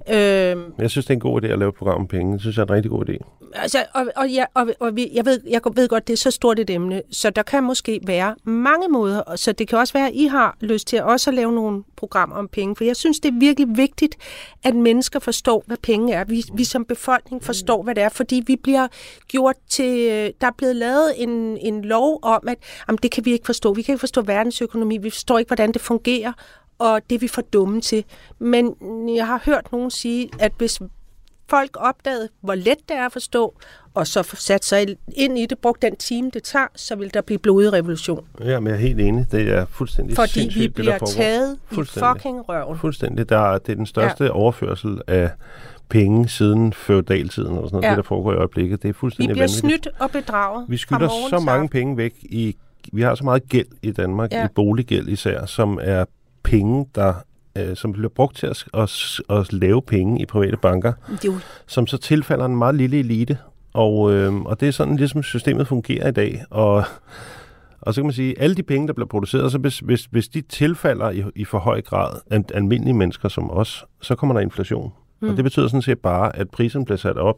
[0.10, 2.34] Øhm, Jeg synes, det er en god idé at lave et program om penge.
[2.34, 3.18] Det synes jeg er en rigtig god idé.
[3.56, 6.32] altså, og, og, ja, og, og vi, jeg, ved, jeg ved godt, det er så
[6.32, 10.08] stort et emne, så der kan måske være mange måder, så det kan også være,
[10.08, 13.20] at I har lyst til også at lave nogle programmer om penge, for jeg synes,
[13.20, 14.16] det er virkelig vigtigt,
[14.64, 16.24] at mennesker forstår, hvad penge er.
[16.24, 18.88] Vi, vi som befolkning forstår, hvad det er, fordi vi bliver
[19.28, 20.08] gjort til,
[20.42, 23.74] der er blevet lavet en, en lov om, at jamen, det kan vi ikke forstå.
[23.74, 26.34] Vi kan ikke forstå verdensøkonomi, vi forstår ikke, hvordan det fungerer,
[26.80, 28.04] og det er vi for dumme til.
[28.40, 28.76] Men
[29.16, 30.80] jeg har hørt nogen sige, at hvis
[31.50, 33.54] folk opdagede, hvor let det er at forstå,
[33.94, 37.22] og så sat sig ind i det, brugt den time, det tager, så vil der
[37.22, 38.26] blive blodig revolution.
[38.44, 39.26] Ja, men jeg er helt enig.
[39.32, 41.06] Det er fuldstændig Fordi sindssygt, vi det, bliver foregår.
[41.08, 42.78] taget i fucking røven.
[42.78, 43.30] Fuldstændig.
[43.30, 44.30] Der er, det er den største ja.
[44.30, 45.30] overførsel af
[45.90, 47.90] penge siden feudaltiden og sådan noget, Ja.
[47.90, 48.82] det der foregår i øjeblikket.
[48.82, 49.84] Det er Vi fuldstændig bliver vanvittigt.
[49.84, 50.66] snydt og bedraget.
[50.70, 52.56] Vi skylder så mange penge væk i...
[52.94, 54.46] Vi har så meget gæld i Danmark, ja.
[54.46, 56.06] i boliggæld især, som er
[56.44, 57.14] penge, der
[57.58, 61.34] øh, som bliver brugt til at, at, at lave penge i private banker, er jo
[61.68, 63.38] som så tilfalder en meget lille elite.
[63.74, 66.44] Og, øh, og det er sådan, ligesom systemet fungerer i dag.
[66.50, 66.84] Og,
[67.82, 70.28] og så kan man sige, alle de penge, der bliver produceret, så hvis, hvis, hvis
[70.28, 74.42] de tilfalder i, i for høj grad an, almindelige mennesker som os, så kommer der
[74.42, 74.92] inflation.
[75.22, 75.30] Mm.
[75.30, 77.38] Og det betyder sådan set bare, at prisen bliver sat op.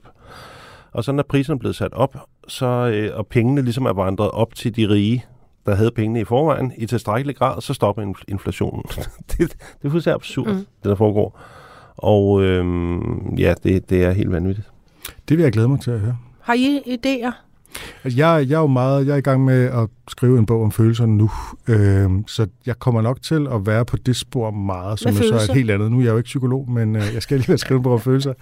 [0.91, 4.32] Og så når prisen er blevet sat op, så, øh, og pengene ligesom er vandret
[4.32, 5.26] op til de rige,
[5.66, 8.84] der havde pengene i forvejen, i tilstrækkelig grad, så stopper infl- inflationen.
[9.32, 10.55] det, det er fuldstændig absurd, mm.
[10.55, 11.39] det der foregår.
[11.97, 14.70] Og øhm, ja, det, det er helt vanvittigt.
[15.30, 16.18] Det vil jeg glæde mig til at høre.
[16.41, 17.32] Har I idéer?
[18.03, 20.63] Altså, jeg, jeg er jo meget, jeg er i gang med at skrive en bog
[20.63, 21.32] om følelser nu,
[21.68, 25.28] øh, så jeg kommer nok til at være på det spor meget, som Hvad er
[25.28, 25.91] så er et helt andet.
[25.91, 27.99] Nu er jeg jo ikke psykolog, men øh, jeg skal alligevel skrive en bog om
[27.99, 28.34] følelser.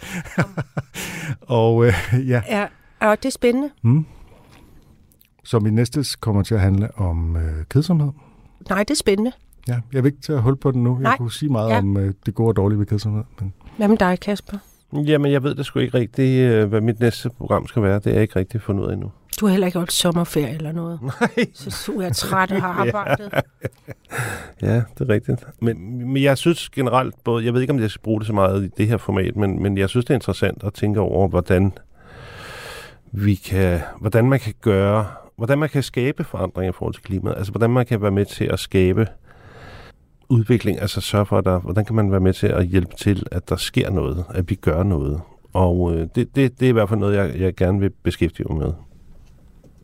[1.42, 1.94] og øh,
[2.28, 2.66] ja, Ja,
[3.00, 3.70] og det er spændende.
[3.82, 4.06] hmm.
[5.44, 8.12] Så min næste kommer til at handle om øh, kedsomhed.
[8.70, 9.32] Nej, det er spændende.
[9.68, 10.94] Ja, jeg vil ikke til at holde på den nu.
[10.96, 11.18] Jeg Nej.
[11.18, 11.74] kunne sige meget Ja.
[11.74, 11.80] ja.
[11.80, 13.24] om øh, det gode og dårlige ved kedsomhed.
[13.40, 14.58] Men Hvad med dig, Kasper?
[14.94, 17.96] Jamen, jeg ved det sgu ikke rigtigt, øh, hvad mit næste program skal være.
[17.96, 19.12] Det er jeg ikke rigtig fundet ud af endnu.
[19.40, 21.00] Du har heller ikke holdt sommerferie eller noget.
[21.22, 21.46] Nej.
[21.54, 23.34] Så du er træt og har arbejdet.
[24.62, 25.46] Ja, det er rigtigt.
[25.62, 28.34] Men, men jeg synes generelt, både, jeg ved ikke, om jeg skal bruge det så
[28.34, 31.28] meget i det her format, men, men jeg synes, det er interessant at tænke over,
[31.28, 31.72] hvordan
[33.12, 35.06] vi kan, hvordan man kan gøre,
[35.36, 37.38] hvordan man kan skabe forandring i forhold til klimaet.
[37.38, 39.08] Altså, hvordan man kan være med til at skabe
[40.30, 43.28] udvikling, altså sørge for, at der, hvordan kan man være med til at hjælpe til,
[43.32, 45.22] at der sker noget, at vi gør noget.
[45.54, 48.54] Og øh, det, det, det er i hvert fald noget, jeg, jeg gerne vil beskæftige
[48.54, 48.74] mig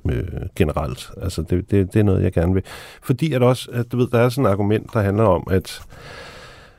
[0.04, 1.12] med øh, generelt.
[1.22, 2.64] Altså det, det, det er noget, jeg gerne vil.
[3.04, 5.82] Fordi at også, at du ved, der er sådan et argument, der handler om, at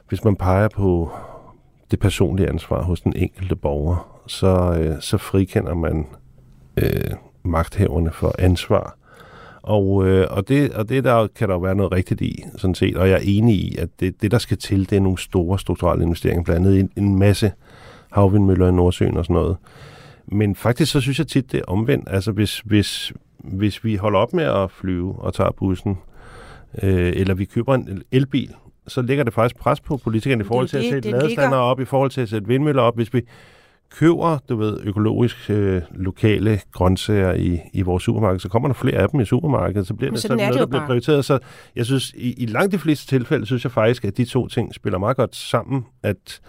[0.09, 1.11] hvis man peger på
[1.91, 6.07] det personlige ansvar hos den enkelte borger, så, øh, så frikender man
[6.77, 7.11] øh,
[7.51, 8.97] magthaverne for ansvar.
[9.63, 12.75] Og, øh, og, det, og det der kan der jo være noget rigtigt i, sådan
[12.75, 12.97] set.
[12.97, 15.59] Og jeg er enig i, at det, det der skal til, det er nogle store
[15.59, 17.53] strukturelle investeringer, blandt andet en, en masse
[18.13, 19.57] havvindmøller i Nordsøen og sådan noget.
[20.27, 22.09] Men faktisk så synes jeg tit, det er omvendt.
[22.11, 25.99] Altså hvis, hvis, hvis vi holder op med at flyve og tager bussen,
[26.83, 28.55] øh, eller vi køber en elbil,
[28.89, 31.43] så ligger det faktisk pres på politikerne i forhold til at det, sætte det ladestander
[31.49, 32.97] ligger- op, i forhold til at sætte vindmøller op.
[32.97, 33.23] Hvis vi
[33.91, 38.97] køber, du ved, økologisk øh, lokale grøntsager i, i vores supermarked, så kommer der flere
[38.97, 41.25] af dem i supermarkedet, så bliver det sådan noget, det der bliver prioriteret.
[41.25, 41.39] Så
[41.77, 44.75] jeg synes, i, i langt de fleste tilfælde, synes jeg faktisk, at de to ting
[44.75, 46.41] spiller meget godt sammen, at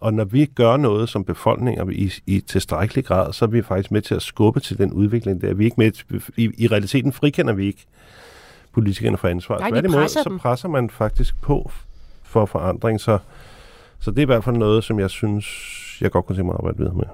[0.00, 3.62] og når vi gør noget som befolkning og i, i tilstrækkelig grad, så er vi
[3.62, 5.54] faktisk med til at skubbe til den udvikling der.
[5.54, 5.92] Vi ikke med,
[6.36, 7.86] i, I realiteten frikender vi ikke
[8.72, 9.58] politikerne for ansvar.
[9.58, 10.38] Nej, Tværtimod, presser så dem.
[10.38, 11.70] presser man faktisk på
[12.22, 13.00] for forandring.
[13.00, 13.18] Så,
[14.00, 15.46] så det er i hvert fald noget, som jeg synes,
[16.00, 17.04] jeg godt kunne tænke mig at arbejde videre med.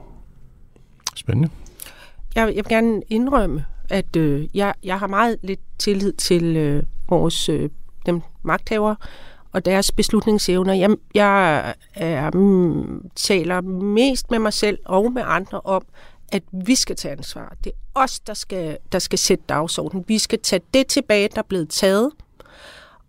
[1.15, 1.49] Spændende.
[2.35, 6.83] Jeg, jeg vil gerne indrømme, at øh, jeg, jeg har meget lidt tillid til øh,
[7.09, 7.71] vores øh,
[8.07, 8.97] dem magthavere
[9.53, 10.75] og deres beslutningsevner.
[10.75, 15.83] Jeg, jeg er, mm, taler mest med mig selv og med andre om,
[16.33, 17.55] at vi skal tage ansvar.
[17.65, 20.05] Det er os, der skal, der skal sætte dagsordenen.
[20.09, 22.11] Vi skal tage det tilbage, der er blevet taget.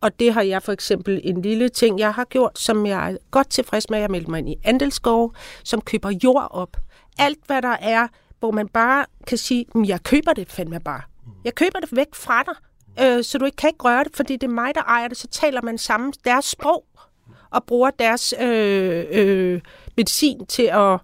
[0.01, 3.17] Og det har jeg for eksempel en lille ting, jeg har gjort, som jeg er
[3.31, 3.99] godt tilfreds med.
[3.99, 5.33] Jeg meldte mig ind i Andelskov,
[5.63, 6.77] som køber jord op.
[7.19, 8.07] Alt, hvad der er,
[8.39, 11.01] hvor man bare kan sige, jeg køber det fandme bare.
[11.43, 12.55] Jeg køber det væk fra dig,
[13.05, 15.17] øh, så du ikke kan ikke røre det, fordi det er mig, der ejer det.
[15.17, 16.85] Så taler man sammen deres sprog
[17.49, 19.61] og bruger deres øh, øh,
[19.97, 20.99] medicin til at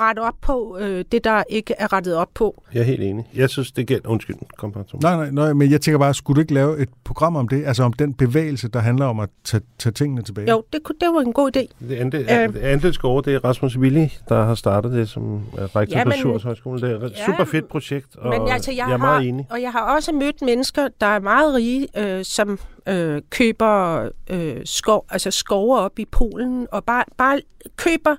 [0.00, 2.62] rette op på øh, det, der ikke er rettet op på.
[2.74, 3.24] Jeg er helt enig.
[3.34, 4.08] Jeg synes, det gælder...
[4.08, 5.02] Undskyld, kom bare, Thomas.
[5.02, 7.64] Nej, nej, nej, men jeg tænker bare, skulle du ikke lave et program om det?
[7.66, 10.50] Altså om den bevægelse, der handler om at tage, tage tingene tilbage?
[10.50, 11.86] Jo, det, kunne, det var en god idé.
[11.88, 12.42] Det andel, Øh.
[12.42, 16.18] øh, andelsgårde, det er Rasmus Willi, der har startet det som rektor Ja, på men-
[16.18, 16.80] Surs Højskole.
[16.80, 19.28] Det er et Ja, super fedt projekt, og Men altså, jeg, jeg er har, meget
[19.28, 19.46] enig.
[19.50, 24.56] Og jeg har også mødt mennesker, der er meget rige, øh, som øh, køber øh,
[24.64, 27.40] skov, altså skove op i Polen, og bare, bare
[27.76, 28.16] køber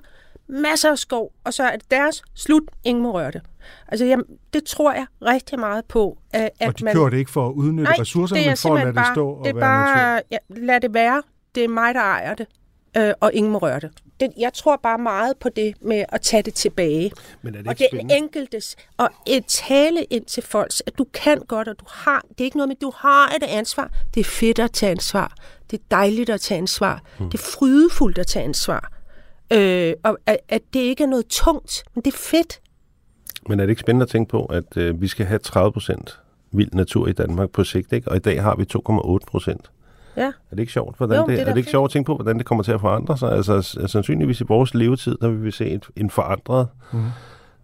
[0.48, 3.42] masser af skov, og så er det deres slut, ingen må røre det.
[3.88, 6.94] Altså, jamen, det tror jeg rigtig meget på, at, og de man...
[6.94, 8.94] kører det ikke for at udnytte Nej, ressourcerne, er men for at lade simpelthen det
[8.94, 10.26] bare, stå og det er være bare, natur.
[10.30, 10.36] ja,
[10.66, 11.22] lad det være.
[11.54, 12.46] Det er mig, der ejer det,
[12.96, 13.90] øh, og ingen må røre det.
[14.20, 14.32] det.
[14.38, 17.12] Jeg tror bare meget på det med at tage det tilbage.
[17.42, 18.16] Men er det Og ikke det spændende?
[18.16, 22.40] enkeltes, og et tale ind til folks, at du kan godt, og du har, det
[22.40, 23.90] er ikke noget med, du har et ansvar.
[24.14, 25.34] Det er fedt at tage ansvar.
[25.70, 27.02] Det er dejligt at tage ansvar.
[27.18, 27.30] Hmm.
[27.30, 28.90] Det er frydefuldt at tage ansvar.
[29.52, 32.60] Øh, og at, at det ikke er noget tungt, men det er fedt.
[33.48, 36.18] Men er det ikke spændende at tænke på, at øh, vi skal have 30 procent
[36.52, 38.10] vild natur i Danmark på sigt, ikke?
[38.10, 38.64] og i dag har vi
[39.22, 39.70] 2,8 procent.
[40.16, 40.22] Ja.
[40.22, 41.70] Er det ikke sjovt, hvordan Jo, det, det er er det ikke fedt.
[41.70, 43.32] sjovt at tænke på, hvordan det kommer til at forandre sig?
[43.32, 47.02] Altså, sandsynligvis i vores levetid, der vil vi se et, en forandret Mhm.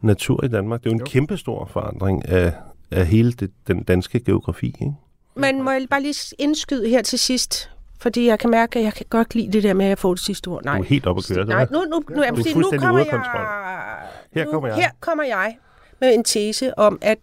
[0.01, 0.81] natur i Danmark.
[0.81, 1.05] Det er jo en Jo.
[1.09, 2.53] kæmpestor forandring af,
[2.91, 4.66] af hele det, den danske geografi.
[4.66, 4.93] Ikke?
[5.37, 7.70] Men må jeg bare lige indskyde her til sidst,
[8.01, 10.24] fordi jeg kan mærke, at jeg kan godt lide det der med at få det
[10.24, 10.64] sidste ord.
[10.64, 11.44] Nej, Du er helt oppe at køre.
[11.46, 13.22] Nej, nu, nu, nu, er fordi nu kommer jeg,
[14.32, 14.76] Her nu, kommer jeg.
[14.76, 15.57] Her kommer jeg
[16.01, 17.18] med en tese om, at,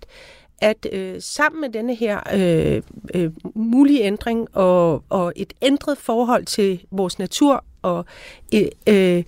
[0.61, 2.81] at øh, sammen med denne her øh,
[3.13, 8.05] øh, mulige ændring og, og et ændret forhold til vores natur, og,
[8.53, 9.23] øh, øh,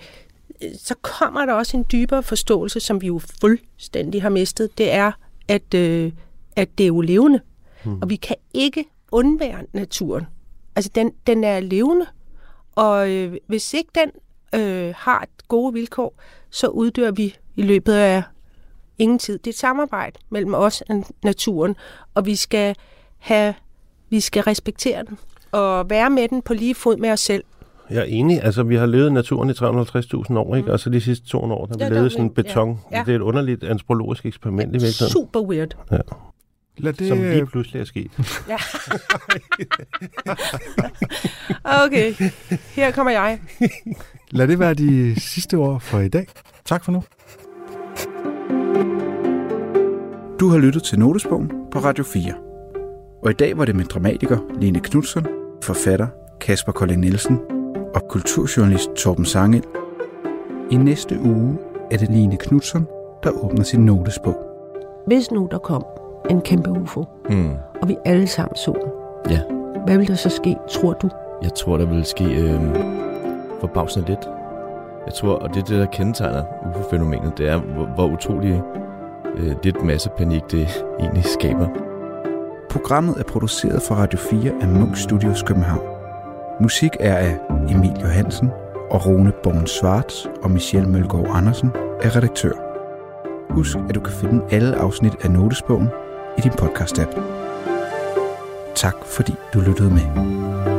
[0.77, 4.77] så kommer der også en dybere forståelse, som vi jo fuldstændig har mistet.
[4.77, 5.11] Det er,
[5.47, 6.11] at, øh,
[6.55, 7.39] at det er jo levende,
[7.83, 8.01] Hmm.
[8.01, 10.25] og vi kan ikke undvære naturen.
[10.79, 12.05] Altså, den, den er levende,
[12.75, 14.11] og øh, hvis ikke den
[14.61, 16.13] øh, har gode vilkår,
[16.49, 18.23] så uddør vi i løbet af
[18.97, 19.37] ingen tid.
[19.37, 21.75] Det er et samarbejde mellem os og naturen,
[22.15, 22.75] og vi skal
[23.17, 23.53] have,
[24.09, 25.17] vi skal respektere den
[25.51, 27.43] og være med den på lige fod med os selv.
[27.89, 28.43] Jeg er enig.
[28.43, 30.71] Altså, vi har levet naturen i 350.000 år, ikke?
[30.73, 32.33] og så de sidste 200 år, der har vi Ja, ja, levet sådan en vi-
[32.37, 32.41] ja.
[32.41, 32.79] beton.
[32.91, 33.03] Ja.
[33.05, 35.75] Det er et underligt antropologisk eksperiment i virkeligheden, Super weird.
[36.79, 38.11] Lad det, som lige pludselig er sket.
[38.49, 38.57] Ja.
[41.85, 42.13] okay,
[42.75, 43.39] her kommer jeg.
[44.31, 46.27] lad det være de sidste ord for i dag.
[46.65, 47.03] Tak for nu.
[50.39, 52.33] Du har lyttet til Notesbogen på Radio 4.
[53.23, 55.27] Og i dag var det med dramatiker Lene Knudsen,
[55.63, 56.07] forfatter
[56.41, 57.39] Kasper Kolding Nielsen
[57.95, 59.63] og kulturjournalist Torben Sangel.
[60.71, 61.57] I næste uge
[61.91, 62.87] er det Line Knudsen,
[63.23, 64.35] der åbner sin notesbog.
[65.07, 65.85] Hvis nu der kom
[66.29, 67.49] en kæmpe UFO, Mm.
[67.81, 68.91] og vi alle sammen så den,
[69.31, 69.39] Ja,
[69.85, 71.09] hvad ville der så ske, tror du?
[71.43, 72.59] jeg tror, der vil ske øh,
[73.59, 74.29] forbavsende lidt.
[75.05, 78.61] Jeg tror, og det er det, der kendetegner UFO-fænomenet, det er, hvor, hvor utrolig
[79.37, 80.67] øh, lidt masse panik det
[80.99, 81.67] egentlig skaber.
[82.69, 85.81] Programmet er produceret for Radio 4 af Munk Studios København.
[86.61, 87.37] Musik er af
[87.69, 88.51] Emil Johansen,
[88.91, 91.71] og Rune Born Svarts og Michelle Mølgaard Andersen
[92.03, 92.51] er redaktør.
[93.49, 95.87] Husk, at du kan finde alle afsnit af Notesbogen
[96.39, 97.11] i din podcast-app.
[98.75, 100.78] Tak fordi du lyttede med.